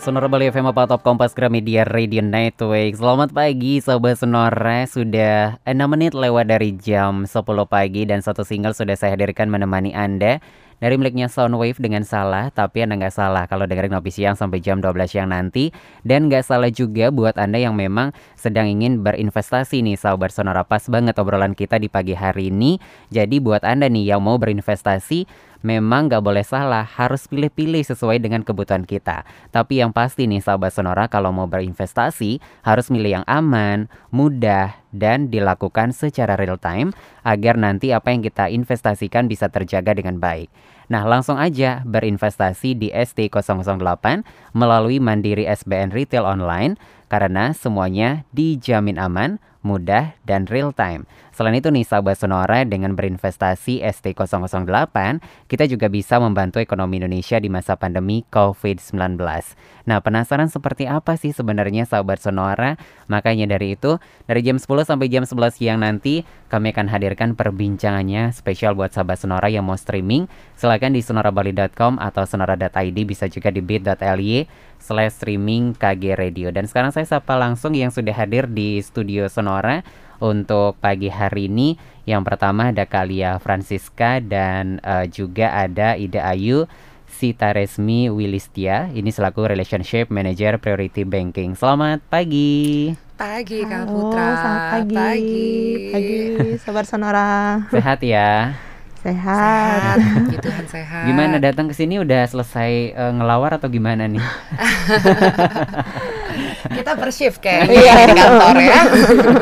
Sonora 0.00 0.32
Bali 0.32 0.48
FM 0.48 0.72
apa 0.72 0.88
Top 0.88 1.04
Kompas 1.04 1.36
Gramedia 1.36 1.84
Radio 1.84 2.24
Network 2.24 2.96
Selamat 2.96 3.36
pagi 3.36 3.84
Sobat 3.84 4.16
Sonora 4.16 4.88
Sudah 4.88 5.60
6 5.68 5.76
menit 5.92 6.16
lewat 6.16 6.48
dari 6.48 6.72
jam 6.72 7.28
10 7.28 7.36
pagi 7.68 8.08
Dan 8.08 8.24
satu 8.24 8.40
single 8.40 8.72
sudah 8.72 8.96
saya 8.96 9.12
hadirkan 9.12 9.52
menemani 9.52 9.92
Anda 9.92 10.40
dari 10.80 10.96
miliknya 10.96 11.28
Soundwave 11.28 11.76
dengan 11.76 12.08
salah, 12.08 12.48
tapi 12.48 12.80
Anda 12.80 12.96
nggak 12.96 13.12
salah 13.12 13.44
kalau 13.44 13.68
dengerin 13.68 13.92
Ngopi 13.92 14.08
Siang 14.08 14.32
sampai 14.32 14.64
jam 14.64 14.80
12 14.80 15.12
siang 15.12 15.28
nanti. 15.28 15.68
Dan 16.00 16.32
nggak 16.32 16.40
salah 16.40 16.72
juga 16.72 17.12
buat 17.12 17.36
Anda 17.36 17.60
yang 17.60 17.76
memang 17.76 18.16
sedang 18.32 18.64
ingin 18.64 19.04
berinvestasi 19.04 19.84
nih, 19.84 20.00
sahabat 20.00 20.32
Sonora. 20.32 20.64
Pas 20.64 20.80
banget 20.88 21.20
obrolan 21.20 21.52
kita 21.52 21.76
di 21.76 21.92
pagi 21.92 22.16
hari 22.16 22.48
ini. 22.48 22.80
Jadi 23.12 23.44
buat 23.44 23.60
Anda 23.60 23.92
nih 23.92 24.16
yang 24.16 24.24
mau 24.24 24.40
berinvestasi, 24.40 25.28
memang 25.60 26.08
nggak 26.08 26.24
boleh 26.24 26.44
salah, 26.44 26.84
harus 26.84 27.28
pilih-pilih 27.28 27.84
sesuai 27.84 28.20
dengan 28.20 28.44
kebutuhan 28.44 28.84
kita. 28.84 29.24
Tapi 29.52 29.80
yang 29.80 29.92
pasti 29.92 30.24
nih 30.28 30.40
sahabat 30.40 30.72
Sonora 30.72 31.08
kalau 31.08 31.32
mau 31.32 31.48
berinvestasi 31.48 32.40
harus 32.64 32.86
milih 32.88 33.20
yang 33.20 33.26
aman, 33.28 33.88
mudah, 34.12 34.80
dan 34.90 35.30
dilakukan 35.30 35.94
secara 35.94 36.34
real 36.34 36.58
time 36.58 36.90
agar 37.22 37.54
nanti 37.54 37.94
apa 37.94 38.10
yang 38.10 38.24
kita 38.24 38.50
investasikan 38.50 39.30
bisa 39.30 39.46
terjaga 39.46 39.94
dengan 39.94 40.18
baik. 40.18 40.50
Nah, 40.90 41.06
langsung 41.06 41.38
aja 41.38 41.86
berinvestasi 41.86 42.74
di 42.74 42.90
ST008 42.90 44.26
melalui 44.58 44.98
Mandiri 44.98 45.46
SBN 45.46 45.94
Retail 45.94 46.26
Online 46.26 46.74
karena 47.06 47.54
semuanya 47.54 48.26
dijamin 48.34 48.98
aman, 48.98 49.38
mudah, 49.60 50.16
dan 50.24 50.48
real 50.48 50.72
time. 50.72 51.04
Selain 51.30 51.56
itu 51.56 51.72
nih 51.72 51.88
sahabat 51.88 52.20
Sonora 52.20 52.68
dengan 52.68 52.92
berinvestasi 52.92 53.80
ST008 53.80 54.96
kita 55.48 55.64
juga 55.64 55.88
bisa 55.88 56.20
membantu 56.20 56.60
ekonomi 56.60 57.00
Indonesia 57.00 57.40
di 57.40 57.48
masa 57.48 57.80
pandemi 57.80 58.28
COVID-19. 58.28 59.16
Nah 59.88 59.98
penasaran 60.04 60.52
seperti 60.52 60.84
apa 60.84 61.16
sih 61.16 61.32
sebenarnya 61.32 61.88
sahabat 61.88 62.20
Sonora? 62.20 62.76
Makanya 63.08 63.56
dari 63.56 63.72
itu 63.78 63.96
dari 64.28 64.44
jam 64.44 64.60
10 64.60 64.68
sampai 64.84 65.08
jam 65.08 65.24
11 65.24 65.56
siang 65.56 65.80
nanti 65.80 66.28
kami 66.52 66.76
akan 66.76 66.86
hadirkan 66.92 67.32
perbincangannya 67.32 68.36
spesial 68.36 68.76
buat 68.76 68.92
sahabat 68.92 69.24
Sonora 69.24 69.48
yang 69.48 69.64
mau 69.64 69.80
streaming. 69.80 70.28
Silahkan 70.60 70.92
di 70.92 71.00
sonorabali.com 71.00 71.96
atau 71.96 72.28
sonora.id 72.28 72.98
bisa 73.08 73.32
juga 73.32 73.48
di 73.48 73.64
bit.ly 73.64 74.44
slash 74.80 75.20
streaming 75.20 75.76
KG 75.76 76.18
Radio. 76.18 76.48
Dan 76.50 76.66
sekarang 76.66 76.90
saya 76.90 77.06
sapa 77.06 77.36
langsung 77.36 77.76
yang 77.76 77.94
sudah 77.94 78.12
hadir 78.16 78.48
di 78.50 78.80
studio 78.80 79.28
Sonora 79.30 79.86
untuk 80.18 80.76
pagi 80.80 81.12
hari 81.12 81.46
ini. 81.46 81.76
Yang 82.08 82.22
pertama 82.26 82.74
ada 82.74 82.88
Kalia 82.88 83.38
Francisca 83.38 84.18
dan 84.18 84.80
uh, 84.82 85.06
juga 85.06 85.52
ada 85.54 85.94
Ida 85.94 86.26
Ayu 86.26 86.66
Sita 87.10 87.52
Resmi 87.52 88.08
Wilistia. 88.08 88.88
Ini 88.90 89.10
selaku 89.12 89.50
Relationship 89.50 90.08
Manager 90.08 90.56
Priority 90.56 91.04
Banking. 91.04 91.58
Selamat 91.58 92.00
pagi. 92.08 92.94
Pagi 93.20 93.60
Kak 93.68 93.84
Putra. 93.84 94.28
Selamat 94.32 94.62
pagi. 94.80 94.96
Pagi. 94.96 95.40
Pagi, 95.92 96.16
Sabar 96.62 96.84
Sonora. 96.88 97.28
Sehat 97.68 98.00
ya. 98.00 98.56
Sehat. 99.00 99.96
sehat. 99.96 100.44
Tuhan 100.44 100.66
sehat. 100.68 101.04
Gimana 101.08 101.40
datang 101.40 101.72
ke 101.72 101.74
sini 101.74 102.04
udah 102.04 102.28
selesai 102.28 102.92
uh, 102.92 103.12
ngelawar 103.16 103.56
atau 103.56 103.72
gimana 103.72 104.04
nih? 104.04 104.20
kita 106.76 106.92
per 107.00 107.08
shift 107.08 107.40
kayak 107.40 107.72
iya. 107.72 108.04
di 108.04 108.12
kantor 108.12 108.56
ya. 108.60 108.80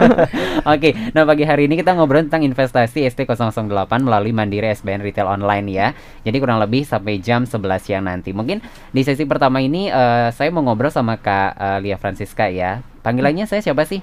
Oke, 0.79 0.95
nah 1.11 1.27
pagi 1.27 1.43
hari 1.43 1.67
ini 1.67 1.75
kita 1.75 1.91
ngobrol 1.99 2.23
tentang 2.31 2.47
investasi 2.47 3.03
ST008 3.11 3.91
melalui 3.99 4.31
Mandiri 4.31 4.71
SBN 4.71 5.03
Retail 5.03 5.27
Online 5.27 5.67
ya. 5.67 5.91
Jadi 6.23 6.39
kurang 6.39 6.63
lebih 6.63 6.87
sampai 6.87 7.19
jam 7.19 7.43
11 7.43 7.59
siang 7.83 8.07
nanti. 8.07 8.31
Mungkin 8.31 8.63
di 8.95 9.03
sesi 9.03 9.27
pertama 9.27 9.59
ini 9.59 9.91
uh, 9.91 10.31
saya 10.31 10.55
mau 10.55 10.63
ngobrol 10.63 10.95
sama 10.95 11.19
Kak 11.19 11.59
uh, 11.59 11.79
Lia 11.83 11.99
Francisca 11.99 12.47
ya. 12.47 12.87
Panggilannya 13.03 13.51
saya 13.51 13.59
siapa 13.59 13.83
sih? 13.83 13.99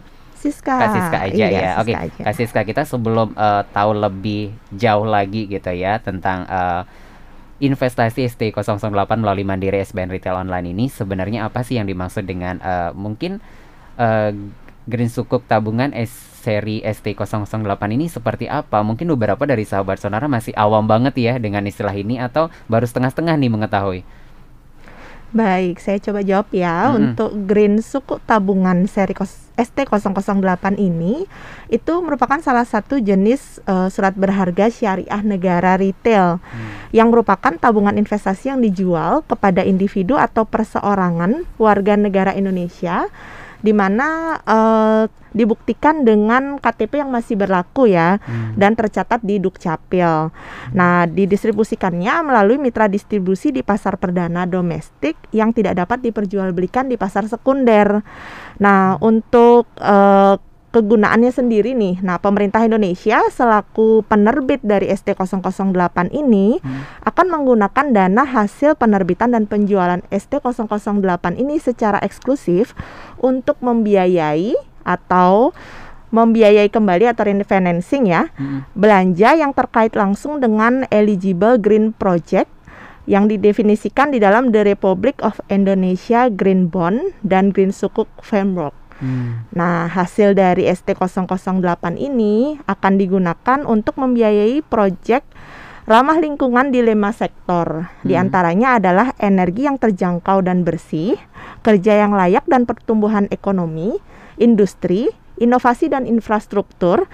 Siska. 0.45 0.77
Kak 0.77 0.89
Siska 0.93 1.17
aja 1.25 1.45
iya, 1.49 1.49
ya. 1.49 1.71
Oke, 1.81 1.97
okay. 1.97 2.21
Kak 2.21 2.35
Siska 2.38 2.61
kita 2.61 2.85
sebelum 2.85 3.33
uh, 3.33 3.65
tahu 3.73 3.97
lebih 3.97 4.53
jauh 4.69 5.09
lagi 5.09 5.50
gitu 5.50 5.73
ya 5.73 5.97
tentang 5.97 6.45
uh, 6.45 6.85
investasi 7.57 8.29
ST008 8.29 9.09
melalui 9.17 9.41
Mandiri 9.41 9.81
SBN 9.81 10.13
Retail 10.13 10.38
Online 10.45 10.69
ini 10.69 10.85
sebenarnya 10.91 11.50
apa 11.50 11.66
sih 11.66 11.81
yang 11.81 11.89
dimaksud 11.89 12.28
dengan 12.28 12.61
uh, 12.61 12.91
mungkin 12.94 13.41
uh, 13.97 14.29
Green 14.85 15.09
Sukuk 15.09 15.50
tabungan 15.50 15.89
S 15.97 16.13
seri 16.45 16.85
ST008 16.85 17.81
ini 17.89 18.05
seperti 18.05 18.45
apa? 18.45 18.85
Mungkin 18.85 19.09
beberapa 19.17 19.41
dari 19.50 19.66
sahabat 19.66 19.97
sonara 19.97 20.29
masih 20.29 20.53
awam 20.53 20.85
banget 20.85 21.17
ya 21.17 21.34
dengan 21.41 21.66
istilah 21.66 21.97
ini 21.97 22.22
atau 22.22 22.53
baru 22.69 22.85
setengah-setengah 22.85 23.34
nih 23.34 23.50
mengetahui. 23.50 24.01
Baik, 25.34 25.81
saya 25.81 25.97
coba 25.97 26.22
jawab 26.22 26.47
ya. 26.53 26.94
Hmm. 26.94 27.11
Untuk 27.11 27.34
Green 27.50 27.81
Suku 27.81 28.22
tabungan 28.29 28.85
seri 28.85 29.17
ST008 29.55 30.75
ini 30.77 31.23
itu 31.71 31.93
merupakan 32.03 32.39
salah 32.43 32.67
satu 32.67 32.99
jenis 32.99 33.63
uh, 33.66 33.88
surat 33.88 34.13
berharga 34.16 34.67
syariah 34.67 35.21
negara 35.23 35.79
retail 35.79 36.38
hmm. 36.39 36.91
yang 36.91 37.11
merupakan 37.11 37.55
tabungan 37.55 37.95
investasi 37.95 38.51
yang 38.51 38.59
dijual 38.59 39.23
kepada 39.25 39.63
individu 39.63 40.19
atau 40.19 40.43
perseorangan 40.43 41.47
warga 41.55 41.95
negara 41.95 42.35
Indonesia 42.35 43.07
di 43.66 43.74
mana 43.74 44.38
uh, 44.46 45.09
dibuktikan 45.34 46.06
dengan 46.06 46.62
KTP 46.62 47.02
yang 47.02 47.09
masih 47.09 47.34
berlaku 47.34 47.90
ya 47.90 48.22
hmm. 48.22 48.53
dan 48.53 48.78
tercatat 48.78 49.26
di 49.26 49.42
Dukcapil. 49.42 50.30
Hmm. 50.30 50.72
Nah, 50.78 51.09
didistribusikannya 51.09 52.22
melalui 52.22 52.62
mitra 52.62 52.86
distribusi 52.86 53.50
di 53.50 53.66
pasar 53.66 53.98
perdana 53.98 54.46
domestik 54.46 55.18
yang 55.34 55.50
tidak 55.50 55.81
dapat 55.81 56.06
diperjualbelikan 56.06 56.86
di 56.86 56.96
pasar 56.96 57.26
sekunder. 57.26 58.06
Nah, 58.62 58.96
hmm. 58.96 59.02
untuk 59.02 59.66
uh, 59.82 60.38
kegunaannya 60.75 61.31
sendiri 61.31 61.72
nih. 61.72 62.03
Nah, 62.03 62.19
pemerintah 62.19 62.59
Indonesia 62.68 63.24
selaku 63.31 64.03
penerbit 64.03 64.59
dari 64.59 64.91
ST008 64.91 66.12
ini 66.12 66.59
hmm. 66.59 67.08
akan 67.08 67.28
menggunakan 67.31 67.86
dana 67.96 68.28
hasil 68.28 68.75
penerbitan 68.75 69.31
dan 69.31 69.47
penjualan 69.47 70.03
ST008 70.12 71.40
ini 71.40 71.56
secara 71.64 72.03
eksklusif 72.03 72.75
untuk 73.24 73.56
membiayai 73.64 74.52
atau 74.84 75.56
membiayai 76.12 76.68
kembali 76.68 77.12
atau 77.12 77.24
refinancing 77.28 78.12
ya 78.12 78.30
hmm. 78.35 78.75
belanja 78.75 79.35
yang 79.35 79.52
terkait 79.56 79.96
langsung 79.96 80.44
dengan 80.44 80.84
eligible 80.91 81.56
green 81.58 81.96
project 81.96 82.52
yang 83.09 83.31
didefinisikan 83.31 84.12
di 84.12 84.19
dalam 84.19 84.52
The 84.52 84.66
Republic 84.66 85.22
of 85.24 85.40
Indonesia 85.50 86.28
Green 86.30 86.68
Bond 86.69 87.16
dan 87.22 87.53
Green 87.53 87.72
Sukuk 87.72 88.09
Framework. 88.22 88.84
Hmm. 89.00 89.44
Nah, 89.51 89.91
hasil 89.91 90.35
dari 90.38 90.72
ST008 90.72 92.00
ini 92.00 92.56
akan 92.63 92.94
digunakan 92.95 93.59
untuk 93.67 94.00
membiayai 94.00 94.63
proyek 94.63 95.28
ramah 95.85 96.17
lingkungan 96.17 96.72
di 96.72 96.81
lima 96.81 97.11
sektor. 97.11 97.91
Hmm. 97.91 98.05
Di 98.07 98.16
antaranya 98.16 98.79
adalah 98.79 99.11
energi 99.19 99.67
yang 99.67 99.78
terjangkau 99.78 100.41
dan 100.45 100.63
bersih, 100.63 101.19
kerja 101.61 102.07
yang 102.07 102.16
layak 102.16 102.47
dan 102.47 102.63
pertumbuhan 102.63 103.28
ekonomi, 103.29 104.00
industri, 104.39 105.11
inovasi 105.39 105.91
dan 105.91 106.07
infrastruktur, 106.07 107.05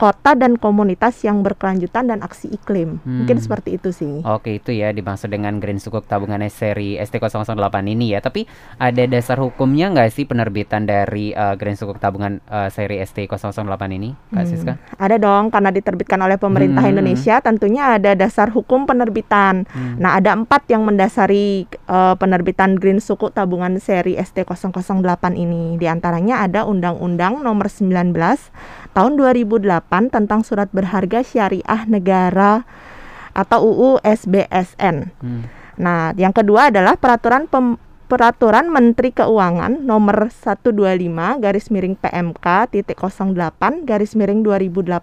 kota 0.00 0.32
dan 0.32 0.56
komunitas 0.56 1.20
yang 1.20 1.44
berkelanjutan 1.44 2.08
dan 2.08 2.24
aksi 2.24 2.48
iklim. 2.48 3.04
Hmm. 3.04 3.22
Mungkin 3.22 3.36
seperti 3.36 3.76
itu 3.76 3.92
sih. 3.92 4.24
Oke, 4.24 4.56
itu 4.56 4.72
ya 4.72 4.96
dimaksud 4.96 5.28
dengan 5.28 5.60
Green 5.60 5.76
Sukuk 5.76 6.08
tabungan 6.08 6.40
seri 6.48 6.96
ST008 6.96 7.76
ini 7.84 8.16
ya. 8.16 8.24
Tapi 8.24 8.48
ada 8.80 9.04
dasar 9.04 9.36
hukumnya 9.36 9.92
nggak 9.92 10.08
sih 10.08 10.24
penerbitan 10.24 10.88
dari 10.88 11.36
uh, 11.36 11.52
Green 11.60 11.76
Sukuk 11.76 12.00
tabungan 12.00 12.40
uh, 12.48 12.72
seri 12.72 12.96
ST008 13.04 13.82
ini, 13.92 14.16
Kak 14.32 14.40
hmm. 14.40 14.48
Siska? 14.48 14.72
Ada 14.96 15.20
dong, 15.20 15.52
karena 15.52 15.68
diterbitkan 15.68 16.16
oleh 16.24 16.40
pemerintah 16.40 16.80
hmm. 16.80 16.92
Indonesia, 16.96 17.36
tentunya 17.44 18.00
ada 18.00 18.16
dasar 18.16 18.48
hukum 18.48 18.88
penerbitan. 18.88 19.68
Hmm. 19.68 20.00
Nah, 20.00 20.16
ada 20.16 20.32
empat 20.32 20.64
yang 20.72 20.88
mendasari 20.88 21.68
uh, 21.92 22.16
penerbitan 22.16 22.80
Green 22.80 23.04
Sukuk 23.04 23.36
tabungan 23.36 23.76
seri 23.76 24.16
ST008 24.16 25.36
ini. 25.36 25.76
Di 25.76 25.84
antaranya 25.84 26.40
ada 26.40 26.64
Undang-Undang 26.64 27.44
Nomor 27.44 27.68
19 27.68 28.16
tahun 28.96 29.12
2008 29.20 29.89
tentang 29.90 30.46
surat 30.46 30.70
berharga 30.70 31.26
syariah 31.26 31.82
negara 31.90 32.62
atau 33.34 33.66
UU 33.66 33.90
SBSN. 34.06 35.10
Hmm. 35.18 35.42
Nah, 35.80 36.14
yang 36.14 36.34
kedua 36.34 36.70
adalah 36.70 36.94
peraturan 36.94 37.48
pem, 37.48 37.80
peraturan 38.10 38.68
Menteri 38.68 39.14
Keuangan 39.14 39.86
nomor 39.86 40.34
125 40.34 40.74
garis 41.38 41.70
miring 41.70 41.94
PMK 41.94 42.46
titik 42.74 42.98
08 42.98 43.86
garis 43.86 44.18
miring 44.18 44.42
2018 44.42 44.98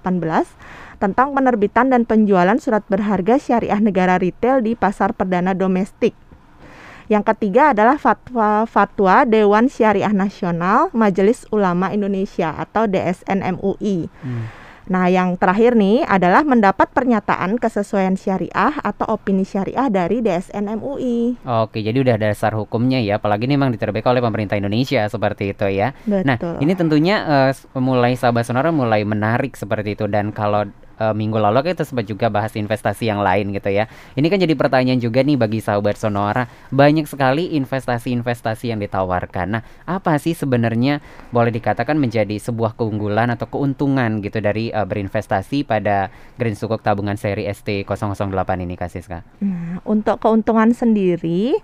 tentang 1.00 1.31
penerbitan 1.31 1.88
dan 1.88 2.04
penjualan 2.04 2.60
surat 2.60 2.84
berharga 2.92 3.39
syariah 3.39 3.80
negara 3.80 4.19
retail 4.19 4.60
di 4.60 4.75
pasar 4.75 5.16
perdana 5.16 5.56
domestik. 5.56 6.12
Yang 7.07 7.31
ketiga 7.31 7.72
adalah 7.72 7.95
fatwa 7.95 8.68
fatwa 8.68 9.24
Dewan 9.24 9.72
Syariah 9.72 10.12
Nasional 10.12 10.92
Majelis 10.92 11.48
Ulama 11.56 11.95
Indonesia 11.95 12.51
atau 12.51 12.84
DSN 12.84 13.39
MUI. 13.56 14.12
Hmm. 14.19 14.51
Nah, 14.88 15.12
yang 15.12 15.36
terakhir 15.36 15.75
nih 15.75 16.07
adalah 16.07 16.48
mendapat 16.48 16.88
pernyataan 16.95 17.60
kesesuaian 17.60 18.16
syariah 18.16 18.74
atau 18.80 19.06
opini 19.12 19.44
syariah 19.44 19.92
dari 19.92 20.24
DSN 20.24 20.72
MUI. 20.80 21.44
Oke, 21.44 21.84
jadi 21.84 22.00
udah 22.00 22.16
ada 22.16 22.31
dasar 22.31 22.56
hukumnya 22.56 23.04
ya, 23.04 23.19
apalagi 23.19 23.48
ini 23.48 23.60
memang 23.60 23.75
diterbitkan 23.75 24.16
oleh 24.16 24.24
pemerintah 24.24 24.56
Indonesia 24.56 25.04
seperti 25.12 25.51
itu 25.51 25.68
ya. 25.68 25.92
Nah, 26.07 26.39
Betul. 26.39 26.63
ini 26.63 26.74
tentunya 26.75 27.16
eh, 27.51 27.51
mulai 27.80 28.16
sahabat 28.16 28.48
sonora 28.48 28.72
mulai 28.72 29.04
menarik 29.04 29.60
seperti 29.60 30.00
itu 30.00 30.07
dan 30.07 30.31
kalau 30.31 30.68
eh, 30.97 31.13
minggu 31.13 31.38
lalu 31.38 31.73
kita 31.73 31.85
sempat 31.85 32.05
juga 32.09 32.27
bahas 32.27 32.53
investasi 32.53 33.09
yang 33.09 33.21
lain 33.21 33.53
gitu 33.53 33.69
ya. 33.69 33.85
Ini 34.17 34.27
kan 34.27 34.38
jadi 34.41 34.53
pertanyaan 34.57 34.99
juga 34.99 35.23
nih 35.23 35.38
bagi 35.38 35.63
sahabat 35.63 35.97
sonora, 35.97 36.49
banyak 36.73 37.05
sekali 37.05 37.55
investasi-investasi 37.57 38.73
yang 38.73 38.79
ditawarkan. 38.81 39.47
Nah, 39.57 39.61
apa 39.85 40.17
sih 40.17 40.33
sebenarnya 40.33 40.99
boleh 41.29 41.53
dikatakan 41.53 41.95
menjadi 41.97 42.38
sebuah 42.38 42.75
keunggulan 42.75 43.33
atau 43.33 43.47
keuntungan 43.47 44.19
gitu 44.21 44.41
dari 44.41 44.69
eh, 44.73 44.85
berinvestasi 44.85 45.63
pada 45.63 46.09
Green 46.35 46.57
Sukuk 46.57 46.81
tabungan 46.81 47.15
seri 47.17 47.47
ST008 47.50 48.50
ini 48.61 48.75
Kak 48.75 48.89
Siska? 48.91 49.19
Nah, 49.41 49.81
untuk 49.85 50.21
keuntungan 50.21 50.71
sendiri 50.71 51.57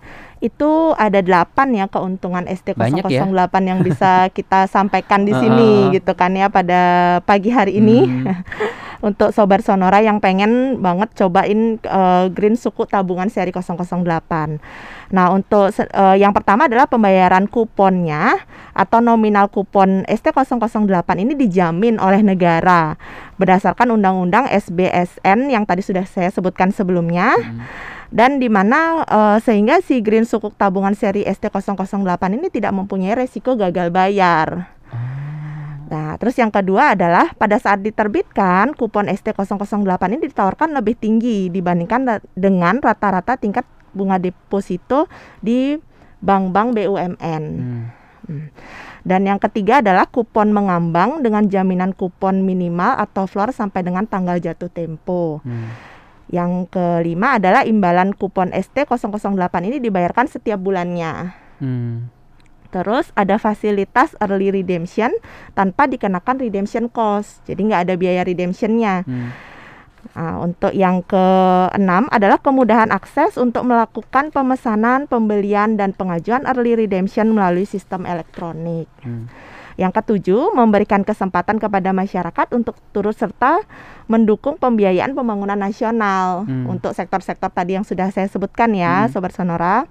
itu 0.43 0.71
ada 0.99 1.23
delapan 1.23 1.71
ya 1.71 1.85
keuntungan 1.87 2.43
Banyak 2.43 3.07
ya. 3.07 3.23
ST008 3.23 3.55
yang 3.63 3.79
bisa 3.79 4.27
kita 4.37 4.67
sampaikan 4.67 5.23
di 5.23 5.31
sini 5.31 5.95
gitu 5.95 6.11
kan 6.19 6.35
ya 6.35 6.51
pada 6.51 6.81
pagi 7.23 7.47
hari 7.47 7.79
ini. 7.79 8.03
Hmm. 8.03 8.43
Untuk 9.07 9.22
sobat 9.31 9.63
Sonora 9.63 10.03
yang 10.03 10.19
pengen 10.19 10.83
banget 10.83 11.13
cobain 11.15 11.79
eh, 11.79 12.25
Green 12.33 12.57
Suku 12.59 12.83
tabungan 12.89 13.29
seri 13.31 13.53
008. 13.55 14.59
Nah, 15.13 15.29
untuk 15.29 15.69
eh, 15.69 16.17
yang 16.17 16.33
pertama 16.33 16.65
adalah 16.65 16.89
pembayaran 16.89 17.45
kuponnya 17.47 18.41
atau 18.73 18.99
nominal 18.99 19.47
kupon 19.53 20.01
ST008 20.09 21.09
ini 21.21 21.37
dijamin 21.37 22.01
oleh 22.01 22.25
negara 22.25 22.97
berdasarkan 23.37 23.93
Undang-Undang 23.93 24.49
SBSN 24.49 25.53
yang 25.53 25.63
tadi 25.69 25.85
sudah 25.85 26.03
saya 26.09 26.33
sebutkan 26.33 26.73
sebelumnya 26.73 27.37
Hmm. 27.37 27.65
dan 28.09 28.37
di 28.41 28.49
mana 28.49 29.05
eh, 29.05 29.37
sehingga 29.41 29.79
si 29.85 30.01
Green 30.01 30.25
Sukuk 30.25 30.57
tabungan 30.57 30.97
seri 30.97 31.21
ST008 31.23 32.23
ini 32.33 32.49
tidak 32.49 32.73
mempunyai 32.73 33.13
resiko 33.13 33.53
gagal 33.53 33.93
bayar. 33.93 34.73
Nah, 35.89 36.15
terus 36.15 36.35
yang 36.39 36.53
kedua 36.53 36.95
adalah 36.95 37.35
pada 37.35 37.59
saat 37.59 37.83
diterbitkan 37.83 38.77
kupon 38.77 39.11
ST008 39.11 40.03
ini 40.15 40.29
ditawarkan 40.31 40.71
lebih 40.75 40.95
tinggi 40.95 41.51
dibandingkan 41.51 42.23
dengan 42.33 42.79
rata-rata 42.79 43.35
tingkat 43.35 43.67
bunga 43.93 44.17
deposito 44.17 45.11
di 45.43 45.77
bank-bank 46.23 46.79
BUMN. 46.79 47.43
Hmm. 48.23 48.47
Dan 49.03 49.27
yang 49.27 49.35
ketiga 49.35 49.83
adalah 49.83 50.07
kupon 50.07 50.55
mengambang 50.55 51.19
dengan 51.19 51.51
jaminan 51.51 51.91
kupon 51.91 52.47
minimal 52.47 52.95
atau 52.95 53.27
floor 53.27 53.51
sampai 53.51 53.83
dengan 53.83 54.07
tanggal 54.07 54.39
jatuh 54.39 54.71
tempo. 54.71 55.43
Hmm. 55.43 55.75
Yang 56.31 56.71
kelima 56.71 57.35
adalah 57.37 57.67
imbalan 57.67 58.15
kupon 58.15 58.55
ST008 58.55 59.53
ini 59.67 59.77
dibayarkan 59.83 60.31
setiap 60.31 60.57
bulannya. 60.63 61.35
Hmm. 61.59 62.07
Terus 62.73 63.13
ada 63.13 63.37
fasilitas 63.37 64.17
early 64.17 64.49
redemption 64.49 65.13
tanpa 65.53 65.85
dikenakan 65.85 66.41
redemption 66.41 66.89
cost. 66.89 67.45
Jadi 67.45 67.69
nggak 67.69 67.85
ada 67.85 67.93
biaya 67.93 68.25
redemptionnya. 68.25 69.05
Hmm. 69.05 69.29
Nah, 70.17 70.35
untuk 70.43 70.75
yang 70.75 70.99
keenam 71.07 72.11
adalah 72.11 72.35
kemudahan 72.41 72.91
akses 72.91 73.39
untuk 73.39 73.63
melakukan 73.63 74.35
pemesanan, 74.35 75.07
pembelian, 75.07 75.79
dan 75.79 75.95
pengajuan 75.95 76.43
early 76.43 76.75
redemption 76.75 77.31
melalui 77.31 77.63
sistem 77.63 78.03
elektronik. 78.03 78.91
Hmm. 78.99 79.31
Yang 79.79 80.03
ketujuh, 80.03 80.53
memberikan 80.53 81.01
kesempatan 81.01 81.57
kepada 81.57 81.95
masyarakat 81.95 82.47
untuk 82.53 82.77
turut 82.93 83.15
serta 83.17 83.63
mendukung 84.05 84.59
pembiayaan 84.59 85.15
pembangunan 85.15 85.57
nasional 85.57 86.45
Hmm. 86.45 86.67
untuk 86.67 86.93
sektor-sektor 86.93 87.49
tadi 87.49 87.79
yang 87.79 87.87
sudah 87.87 88.11
saya 88.11 88.27
sebutkan 88.27 88.75
ya, 88.75 89.07
Hmm. 89.07 89.09
Sobat 89.09 89.33
Sonora. 89.33 89.87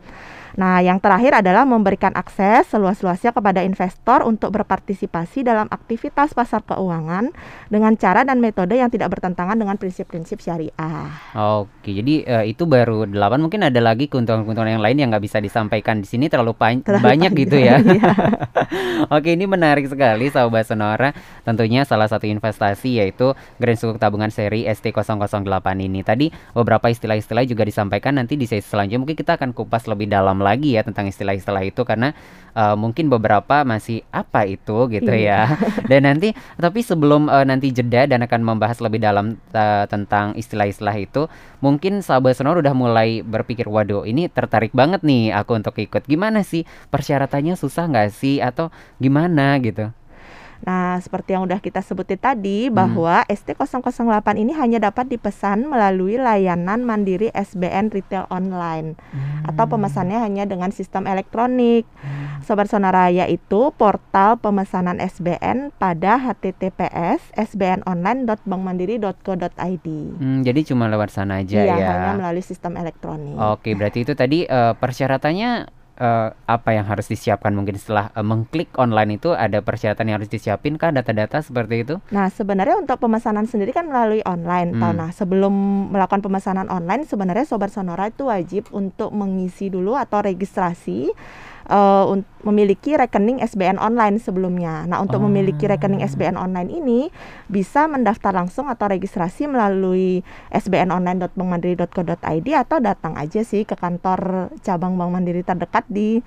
Nah, 0.56 0.84
yang 0.84 1.00
terakhir 1.00 1.40
adalah 1.40 1.64
memberikan 1.64 2.12
akses 2.12 2.69
seluas-luasnya 2.69 3.32
kepada 3.32 3.64
investor 3.64 4.20
untuk 4.26 4.52
berpartisipasi 4.52 5.44
dalam 5.46 5.64
aktivitas 5.72 6.37
pasar 6.37 6.60
keuangan 6.66 7.32
dengan 7.72 7.96
cara 7.96 8.22
dan 8.22 8.38
metode 8.43 8.76
yang 8.76 8.93
tidak 8.93 9.12
bertentangan 9.16 9.56
dengan 9.56 9.81
prinsip-prinsip 9.81 10.44
syariah. 10.44 11.08
Oke, 11.32 11.96
jadi 11.96 12.14
eh, 12.25 12.44
itu 12.52 12.69
baru 12.69 13.08
delapan. 13.08 13.40
Mungkin 13.49 13.64
ada 13.64 13.81
lagi 13.81 14.12
keuntungan-keuntungan 14.12 14.76
yang 14.76 14.84
lain 14.84 14.96
yang 15.00 15.08
nggak 15.08 15.25
bisa 15.25 15.40
disampaikan 15.40 16.04
di 16.04 16.08
sini 16.08 16.28
terlalu, 16.28 16.52
pan- 16.52 16.84
Terlalu 16.84 17.05
banyak 17.05 17.31
gitu 17.48 17.56
ya. 17.56 17.81
panjang, 17.81 17.96
iya. 17.96 18.12
Oke, 19.16 19.32
ini 19.32 19.48
menarik 19.48 19.88
sekali 19.88 20.28
sahabat 20.28 20.69
Sonora. 20.69 21.16
Tentunya 21.43 21.88
salah 21.88 22.06
satu 22.06 22.28
investasi 22.28 23.00
yaitu 23.00 23.32
Grand 23.56 23.78
Sukuk 23.78 23.96
Tabungan 23.96 24.28
seri 24.28 24.69
ST008 24.69 25.66
ini. 25.81 26.05
Tadi 26.05 26.28
beberapa 26.52 26.93
istilah-istilah 26.93 27.48
juga 27.48 27.64
disampaikan 27.64 28.20
nanti 28.20 28.37
di 28.37 28.44
sesi 28.44 28.64
selanjutnya 28.69 29.00
mungkin 29.02 29.16
kita 29.16 29.40
akan 29.40 29.56
kupas 29.56 29.88
lebih 29.88 30.10
dalam 30.12 30.41
lagi 30.42 30.74
ya 30.74 30.82
tentang 30.82 31.06
istilah-istilah 31.06 31.62
itu 31.62 31.86
karena 31.86 32.10
eh, 32.52 32.76
mungkin 32.76 33.08
beberapa 33.08 33.62
masih 33.62 34.02
apa 34.10 34.44
itu 34.44 34.90
gitu 34.90 35.12
ya. 35.14 35.54
Dan 35.90 36.04
nanti 36.04 36.34
tapi 36.58 36.82
sebelum 36.82 37.30
eh, 37.30 37.46
nanti 37.46 37.70
jeda 37.70 38.04
dan 38.10 38.26
akan 38.26 38.42
membahas 38.42 38.82
lebih 38.82 38.98
dalam 39.00 39.38
eh, 39.54 39.84
tentang 39.86 40.34
istilah-istilah 40.34 40.96
itu, 40.98 41.30
mungkin 41.62 42.02
sahabat 42.02 42.36
Sonora 42.36 42.60
udah 42.60 42.74
mulai 42.74 43.22
berpikir, 43.22 43.70
waduh 43.70 44.02
ini 44.02 44.26
tertarik 44.26 44.74
banget 44.74 45.06
nih 45.06 45.30
aku 45.32 45.56
untuk 45.56 45.78
ikut. 45.78 46.04
Gimana 46.04 46.42
sih 46.42 46.66
persyaratannya 46.90 47.54
susah 47.54 47.86
nggak 47.88 48.10
sih 48.10 48.42
atau 48.42 48.74
gimana 48.98 49.56
gitu? 49.62 49.94
Nah, 50.62 50.96
seperti 50.96 51.32
yang 51.32 51.42
udah 51.42 51.58
kita 51.58 51.78
sebutin 51.78 52.16
tadi 52.16 52.66
Hmm. 52.66 52.76
bahwa 52.76 53.22
ST008 53.26 54.36
ini 54.36 54.52
hanya 54.52 54.80
dapat 54.80 55.08
dipesan 55.08 55.64
melalui 55.64 56.14
layanan 56.14 56.80
mandiri 56.80 57.28
SBN 57.30 57.88
retail 57.88 58.24
online 58.28 58.94
atau 59.42 59.66
pemesannya 59.66 60.16
hanya 60.16 60.44
dengan 60.44 60.70
sistem 60.70 61.04
elektronik. 61.04 61.84
Sobat 62.42 62.66
Sonara 62.66 63.08
yaitu 63.08 63.70
portal 63.72 64.36
pemesanan 64.36 64.98
SBN 64.98 65.70
pada 65.72 66.20
https 66.20 67.32
sbnonline.bankmandiri.co.id. 67.32 69.86
Hmm, 70.14 70.42
jadi 70.42 70.60
cuma 70.64 70.86
lewat 70.86 71.10
sana 71.10 71.36
aja 71.36 71.60
Iya, 71.60 71.72
ya. 71.72 71.88
hanya 71.88 72.10
melalui 72.18 72.40
sistem 72.40 72.74
elektronik. 72.74 73.36
Oke, 73.36 73.72
berarti 73.72 74.02
itu 74.02 74.12
tadi 74.12 74.42
eh, 74.42 74.72
persyaratannya 74.74 75.64
eh, 76.02 76.28
apa 76.34 76.70
yang 76.75 76.90
harus 76.90 77.06
disiapkan 77.06 77.54
mungkin 77.54 77.78
setelah 77.78 78.10
eh, 78.19 78.26
mengklik 78.26 78.75
online 78.75 79.22
itu 79.22 79.31
ada 79.32 79.62
persyaratan 79.62 80.10
yang 80.10 80.19
harus 80.19 80.28
disiapin 80.28 80.75
kah 80.75 80.90
data-data 80.90 81.38
seperti 81.38 81.87
itu? 81.87 81.94
Nah, 82.10 82.26
sebenarnya 82.26 82.82
untuk 82.82 82.99
pemesanan 82.99 83.46
sendiri 83.46 83.70
kan 83.70 83.87
melalui 83.87 84.20
online. 84.26 84.75
Tahu, 84.75 84.90
Hmm. 84.93 84.99
Nah, 84.99 85.10
sebelum 85.14 85.54
melakukan 85.94 86.20
pemesanan 86.20 86.66
online, 86.69 87.06
sebenarnya 87.06 87.46
Sobat 87.46 87.70
Sonora 87.70 88.10
itu 88.10 88.26
wajib 88.26 88.69
untuk 88.75 89.14
mengisi 89.14 89.70
dulu 89.70 89.94
atau 89.94 90.20
registrasi 90.20 91.14
un- 91.70 92.26
memiliki 92.42 92.98
rekening 92.98 93.38
SBN 93.38 93.78
online 93.78 94.18
sebelumnya. 94.18 94.82
Nah, 94.90 94.98
untuk 94.98 95.22
memiliki 95.22 95.70
rekening 95.70 96.02
SBN 96.02 96.34
online 96.34 96.70
ini 96.74 97.00
bisa 97.46 97.86
mendaftar 97.86 98.34
langsung 98.34 98.66
atau 98.66 98.90
registrasi 98.90 99.46
melalui 99.46 100.26
sbnonline.bankmandiri.co.id 100.50 102.48
atau 102.58 102.82
datang 102.82 103.14
aja 103.14 103.46
sih 103.46 103.62
ke 103.62 103.78
kantor 103.78 104.50
cabang 104.66 104.98
Bank 104.98 105.14
Mandiri 105.14 105.46
terdekat 105.46 105.86
di 105.86 106.19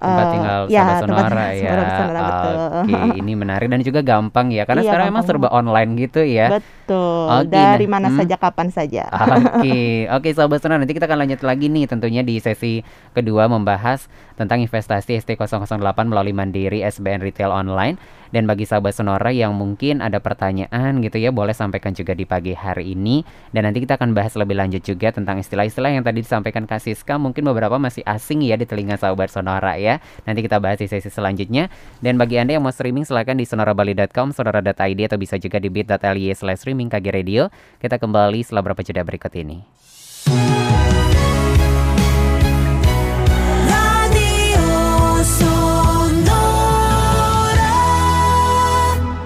tempat 0.00 0.24
eh, 0.24 0.32
tinggal 0.32 0.60
ya, 0.66 0.80
sahabat 0.80 1.00
tempat 1.04 1.04
sonora 1.04 1.28
tinggal 1.28 1.52
ya. 1.52 1.70
Sonora, 1.70 2.20
betul. 2.24 2.54
Oke, 2.56 2.98
ini 3.20 3.32
menarik 3.36 3.68
dan 3.68 3.80
juga 3.84 4.00
gampang 4.00 4.46
ya 4.48 4.62
karena 4.64 4.82
Iya, 4.82 4.88
sekarang 4.88 5.06
emang 5.12 5.24
serba 5.28 5.48
online 5.52 5.90
gitu 6.00 6.20
ya. 6.24 6.46
Betul. 6.56 7.24
Oke, 7.28 7.52
Dari 7.52 7.86
nah, 7.86 7.92
mana 8.00 8.08
hmm. 8.08 8.18
saja 8.18 8.36
kapan 8.40 8.68
saja. 8.72 9.04
Oke, 9.60 10.08
oke 10.08 10.28
sahabat 10.32 10.58
sonora 10.64 10.80
nanti 10.80 10.96
kita 10.96 11.06
akan 11.06 11.18
lanjut 11.26 11.40
lagi 11.44 11.66
nih 11.68 11.84
tentunya 11.84 12.24
di 12.24 12.40
sesi 12.40 12.80
kedua 13.12 13.46
membahas 13.46 14.08
tentang 14.40 14.64
investasi 14.64 15.20
ST008 15.20 15.98
melalui 16.08 16.32
Mandiri 16.32 16.80
SBN 16.80 17.20
Retail 17.20 17.52
Online 17.52 18.00
dan 18.30 18.46
bagi 18.46 18.66
sahabat 18.66 18.94
sonora 18.94 19.30
yang 19.30 19.54
mungkin 19.54 20.02
ada 20.02 20.18
pertanyaan 20.18 21.02
gitu 21.02 21.18
ya 21.18 21.30
boleh 21.30 21.54
sampaikan 21.54 21.94
juga 21.94 22.14
di 22.14 22.26
pagi 22.26 22.54
hari 22.54 22.94
ini 22.94 23.22
dan 23.54 23.66
nanti 23.66 23.82
kita 23.82 23.98
akan 23.98 24.14
bahas 24.14 24.34
lebih 24.38 24.58
lanjut 24.58 24.82
juga 24.82 25.10
tentang 25.14 25.42
istilah-istilah 25.42 25.90
yang 25.90 26.02
tadi 26.06 26.22
disampaikan 26.22 26.64
Kak 26.64 26.82
Siska 26.82 27.18
mungkin 27.18 27.46
beberapa 27.46 27.76
masih 27.76 28.06
asing 28.06 28.46
ya 28.46 28.54
di 28.54 28.64
telinga 28.64 28.96
sahabat 28.96 29.28
sonora 29.30 29.76
ya. 29.76 29.98
Nanti 30.24 30.40
kita 30.46 30.62
bahas 30.62 30.78
di 30.78 30.86
sesi 30.86 31.10
selanjutnya 31.10 31.68
dan 31.98 32.16
bagi 32.16 32.38
Anda 32.38 32.56
yang 32.56 32.64
mau 32.64 32.72
streaming 32.72 33.04
silahkan 33.04 33.34
di 33.34 33.44
sonorabali.com, 33.44 34.30
sonora.id 34.30 35.00
atau 35.10 35.18
bisa 35.18 35.36
juga 35.36 35.58
di 35.58 35.68
bit.ly 35.68 36.32
slash 36.32 36.62
streaming 36.62 36.88
KG 36.88 37.06
Radio. 37.10 37.50
Kita 37.82 37.98
kembali 37.98 38.40
setelah 38.46 38.62
beberapa 38.62 38.86
jeda 38.86 39.02
berikut 39.02 39.32
ini. 39.34 39.89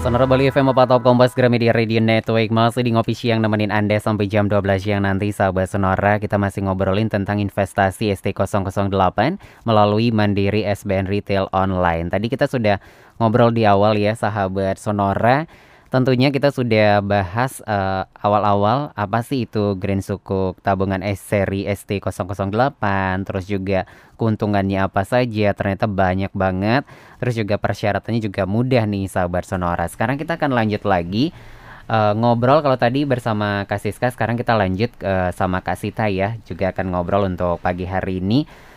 Sonora 0.05 0.29
Bali 0.29 0.53
FM 0.53 0.69
Top 0.77 1.01
Kompas 1.01 1.33
Gramedia 1.33 1.73
Radio 1.73 1.97
Network. 1.97 2.53
Masih 2.53 2.85
di 2.85 2.93
Ngopi 2.93 3.17
Siang 3.17 3.41
nemenin 3.41 3.73
Anda 3.73 3.97
sampai 3.97 4.29
jam 4.29 4.53
12 4.53 4.85
siang 4.85 5.09
nanti 5.09 5.33
sahabat 5.33 5.73
Sonora. 5.73 6.21
Kita 6.21 6.37
masih 6.37 6.69
ngobrolin 6.69 7.09
tentang 7.09 7.41
investasi 7.41 8.13
ST008 8.13 9.41
Melalui 9.65 10.13
Mandiri 10.13 10.61
SBN 10.69 11.09
Retail 11.09 11.49
Online. 11.57 12.13
Tadi 12.13 12.29
kita 12.29 12.45
sudah 12.45 12.85
ngobrol 13.17 13.57
di 13.57 13.65
awal 13.65 13.97
ya 13.97 14.13
sahabat 14.13 14.77
Sonora 14.77 15.49
tentunya 15.95 16.35
kita 16.35 16.51
sudah 16.51 16.99
bahas 16.99 17.63
eh, 17.63 18.03
awal-awal 18.19 18.91
apa 18.99 19.23
sih 19.23 19.47
itu 19.47 19.79
Green 19.79 20.03
Sukuk 20.03 20.59
tabungan 20.59 21.07
S 21.07 21.23
seri 21.23 21.71
ST008, 21.71 22.83
terus 23.23 23.47
juga 23.47 23.87
keuntungannya 24.19 24.83
apa 24.83 25.07
saja, 25.07 25.55
ternyata 25.55 25.87
banyak 25.87 26.35
banget. 26.35 26.83
Terus 27.23 27.39
juga 27.39 27.63
persyaratannya 27.63 28.19
juga 28.19 28.43
mudah 28.43 28.83
nih 28.91 29.07
sahabat 29.07 29.47
Sonora. 29.47 29.87
Sekarang 29.87 30.19
kita 30.19 30.35
akan 30.35 30.51
lanjut 30.51 30.83
lagi 30.83 31.31
eh, 31.87 32.13
ngobrol 32.19 32.59
kalau 32.67 32.75
tadi 32.75 33.07
bersama 33.07 33.63
Kak 33.71 33.79
Siska, 33.79 34.11
sekarang 34.11 34.35
kita 34.35 34.59
lanjut 34.59 34.91
eh, 34.99 35.31
sama 35.31 35.63
Kak 35.63 35.79
Sita 35.79 36.11
ya, 36.11 36.35
juga 36.43 36.75
akan 36.75 36.91
ngobrol 36.91 37.31
untuk 37.31 37.63
pagi 37.63 37.87
hari 37.87 38.19
ini. 38.19 38.74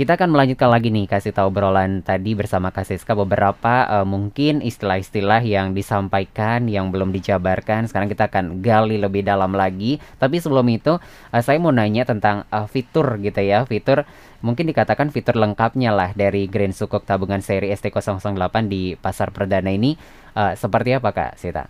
Kita 0.00 0.16
akan 0.16 0.32
melanjutkan 0.32 0.72
lagi 0.72 0.88
nih 0.88 1.04
kasih 1.04 1.36
tahu 1.36 1.52
obrolan 1.52 2.00
tadi 2.00 2.32
bersama 2.32 2.72
Kak 2.72 2.88
Siska 2.88 3.12
beberapa 3.12 3.84
eh, 3.84 4.06
mungkin 4.08 4.64
istilah-istilah 4.64 5.44
yang 5.44 5.76
disampaikan 5.76 6.72
yang 6.72 6.88
belum 6.88 7.12
dijabarkan. 7.12 7.84
Sekarang 7.84 8.08
kita 8.08 8.32
akan 8.32 8.64
gali 8.64 8.96
lebih 8.96 9.20
dalam 9.28 9.52
lagi. 9.52 10.00
Tapi 10.16 10.40
sebelum 10.40 10.64
itu 10.72 10.96
eh, 11.36 11.44
saya 11.44 11.60
mau 11.60 11.68
nanya 11.68 12.08
tentang 12.08 12.48
eh, 12.48 12.64
fitur 12.64 13.20
gitu 13.20 13.44
ya. 13.44 13.68
Fitur 13.68 14.08
mungkin 14.40 14.72
dikatakan 14.72 15.12
fitur 15.12 15.36
lengkapnya 15.36 15.92
lah 15.92 16.16
dari 16.16 16.48
Grand 16.48 16.72
Sukuk 16.72 17.04
tabungan 17.04 17.44
seri 17.44 17.68
ST008 17.68 18.56
di 18.72 18.96
pasar 18.96 19.36
perdana 19.36 19.68
ini 19.68 20.00
eh, 20.32 20.56
seperti 20.56 20.96
apa 20.96 21.12
Kak 21.12 21.36
Sita? 21.36 21.68